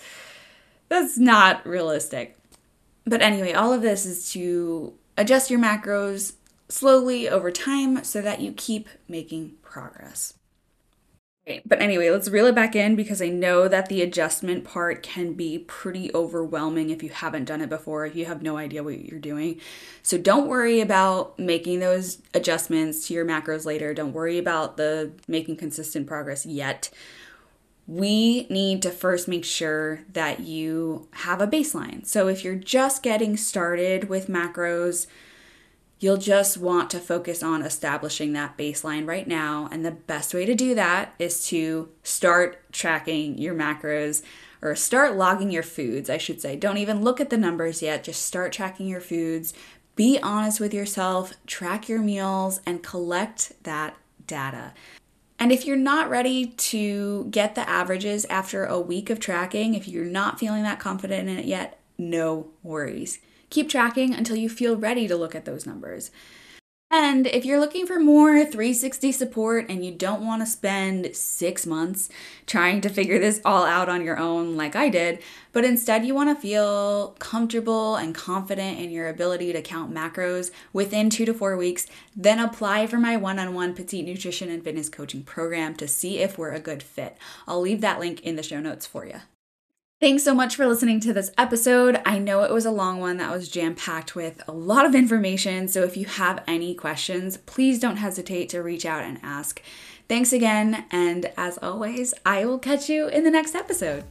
that's 0.89 1.17
not 1.17 1.65
realistic. 1.65 2.37
But 3.05 3.21
anyway, 3.21 3.53
all 3.53 3.73
of 3.73 3.81
this 3.81 4.05
is 4.05 4.31
to 4.33 4.93
adjust 5.17 5.49
your 5.49 5.59
macros 5.59 6.33
slowly 6.69 7.27
over 7.27 7.51
time 7.51 8.03
so 8.03 8.21
that 8.21 8.41
you 8.41 8.53
keep 8.53 8.87
making 9.07 9.53
progress. 9.61 10.33
But 11.65 11.81
anyway, 11.81 12.09
let's 12.09 12.29
reel 12.29 12.45
it 12.45 12.55
back 12.55 12.73
in 12.73 12.95
because 12.95 13.21
I 13.21 13.27
know 13.27 13.67
that 13.67 13.89
the 13.89 14.01
adjustment 14.01 14.63
part 14.63 15.03
can 15.03 15.33
be 15.33 15.59
pretty 15.59 16.09
overwhelming 16.15 16.89
if 16.89 17.03
you 17.03 17.09
haven't 17.09 17.45
done 17.45 17.59
it 17.59 17.67
before, 17.67 18.05
if 18.05 18.15
you 18.15 18.25
have 18.25 18.41
no 18.41 18.55
idea 18.55 18.81
what 18.81 19.03
you're 19.03 19.19
doing. 19.19 19.59
So 20.01 20.17
don't 20.17 20.47
worry 20.47 20.79
about 20.79 21.37
making 21.37 21.81
those 21.81 22.21
adjustments 22.33 23.07
to 23.07 23.13
your 23.13 23.25
macros 23.25 23.65
later. 23.65 23.93
Don't 23.93 24.13
worry 24.13 24.37
about 24.37 24.77
the 24.77 25.11
making 25.27 25.57
consistent 25.57 26.07
progress 26.07 26.45
yet. 26.45 26.89
We 27.87 28.47
need 28.49 28.81
to 28.83 28.89
first 28.89 29.27
make 29.27 29.43
sure 29.43 29.99
that 30.13 30.39
you 30.39 31.09
have 31.11 31.41
a 31.41 31.47
baseline. 31.47 32.07
So 32.07 32.29
if 32.29 32.45
you're 32.45 32.55
just 32.55 33.03
getting 33.03 33.35
started 33.35 34.07
with 34.07 34.27
macros, 34.27 35.07
You'll 36.03 36.17
just 36.17 36.57
want 36.57 36.89
to 36.89 36.99
focus 36.99 37.41
on 37.41 37.61
establishing 37.61 38.33
that 38.33 38.57
baseline 38.57 39.07
right 39.07 39.25
now. 39.25 39.69
And 39.71 39.85
the 39.85 39.91
best 39.91 40.33
way 40.33 40.45
to 40.45 40.53
do 40.53 40.75
that 40.75 41.13
is 41.17 41.47
to 41.47 41.87
start 42.03 42.61
tracking 42.73 43.37
your 43.37 43.55
macros 43.55 44.21
or 44.61 44.75
start 44.75 45.15
logging 45.15 45.49
your 45.49 45.63
foods, 45.63 46.09
I 46.09 46.17
should 46.17 46.41
say. 46.41 46.57
Don't 46.57 46.77
even 46.77 47.03
look 47.03 47.21
at 47.21 47.29
the 47.29 47.37
numbers 47.37 47.81
yet, 47.81 48.03
just 48.03 48.21
start 48.21 48.51
tracking 48.51 48.87
your 48.87 48.99
foods. 48.99 49.53
Be 49.95 50.19
honest 50.21 50.59
with 50.59 50.73
yourself, 50.73 51.35
track 51.47 51.87
your 51.87 52.01
meals, 52.01 52.59
and 52.65 52.83
collect 52.83 53.53
that 53.63 53.95
data. 54.27 54.73
And 55.39 55.53
if 55.53 55.65
you're 55.65 55.77
not 55.77 56.09
ready 56.09 56.47
to 56.47 57.27
get 57.31 57.55
the 57.55 57.69
averages 57.69 58.25
after 58.25 58.65
a 58.65 58.77
week 58.77 59.09
of 59.09 59.21
tracking, 59.21 59.73
if 59.73 59.87
you're 59.87 60.03
not 60.03 60.37
feeling 60.37 60.63
that 60.63 60.79
confident 60.79 61.29
in 61.29 61.39
it 61.39 61.45
yet, 61.45 61.79
no 61.97 62.47
worries. 62.61 63.19
Keep 63.53 63.69
tracking 63.69 64.15
until 64.15 64.35
you 64.35 64.49
feel 64.49 64.75
ready 64.75 65.07
to 65.07 65.15
look 65.15 65.35
at 65.35 65.45
those 65.45 65.67
numbers. 65.67 66.09
And 66.89 67.27
if 67.27 67.45
you're 67.45 67.59
looking 67.59 67.85
for 67.85 67.99
more 67.99 68.43
360 68.43 69.11
support 69.11 69.67
and 69.69 69.85
you 69.85 69.91
don't 69.91 70.25
want 70.25 70.41
to 70.41 70.47
spend 70.47 71.15
six 71.15 71.67
months 71.67 72.09
trying 72.47 72.81
to 72.81 72.89
figure 72.89 73.19
this 73.19 73.41
all 73.45 73.63
out 73.63 73.89
on 73.89 74.03
your 74.03 74.17
own, 74.17 74.57
like 74.57 74.75
I 74.75 74.89
did, 74.89 75.19
but 75.51 75.63
instead 75.63 76.03
you 76.03 76.15
want 76.15 76.35
to 76.35 76.41
feel 76.41 77.15
comfortable 77.19 77.95
and 77.95 78.15
confident 78.15 78.79
in 78.79 78.89
your 78.89 79.07
ability 79.07 79.53
to 79.53 79.61
count 79.61 79.93
macros 79.93 80.49
within 80.71 81.11
two 81.11 81.25
to 81.25 81.33
four 81.35 81.55
weeks, 81.55 81.85
then 82.15 82.39
apply 82.39 82.87
for 82.87 82.97
my 82.97 83.15
one 83.17 83.37
on 83.37 83.53
one 83.53 83.75
petite 83.75 84.05
nutrition 84.05 84.49
and 84.49 84.63
fitness 84.63 84.89
coaching 84.89 85.21
program 85.21 85.75
to 85.75 85.87
see 85.87 86.17
if 86.17 86.39
we're 86.39 86.53
a 86.53 86.59
good 86.59 86.81
fit. 86.81 87.19
I'll 87.47 87.61
leave 87.61 87.81
that 87.81 87.99
link 87.99 88.21
in 88.21 88.35
the 88.35 88.41
show 88.41 88.59
notes 88.59 88.87
for 88.87 89.05
you. 89.05 89.21
Thanks 90.03 90.25
so 90.25 90.35
much 90.35 90.57
for 90.57 90.67
listening 90.67 90.99
to 90.99 91.13
this 91.13 91.31
episode. 91.37 92.01
I 92.05 92.19
know 92.19 92.43
it 92.43 92.51
was 92.51 92.65
a 92.65 92.71
long 92.71 92.99
one 92.99 93.15
that 93.19 93.31
was 93.31 93.47
jam 93.47 93.73
packed 93.73 94.15
with 94.15 94.43
a 94.49 94.51
lot 94.51 94.85
of 94.85 94.95
information. 94.95 95.69
So 95.69 95.83
if 95.83 95.95
you 95.95 96.07
have 96.07 96.43
any 96.45 96.75
questions, 96.75 97.37
please 97.37 97.79
don't 97.79 97.95
hesitate 97.95 98.49
to 98.49 98.61
reach 98.61 98.85
out 98.85 99.05
and 99.05 99.17
ask. 99.23 99.61
Thanks 100.09 100.33
again. 100.33 100.83
And 100.91 101.31
as 101.37 101.57
always, 101.59 102.13
I 102.25 102.43
will 102.43 102.59
catch 102.59 102.89
you 102.89 103.07
in 103.07 103.23
the 103.23 103.31
next 103.31 103.55
episode. 103.55 104.03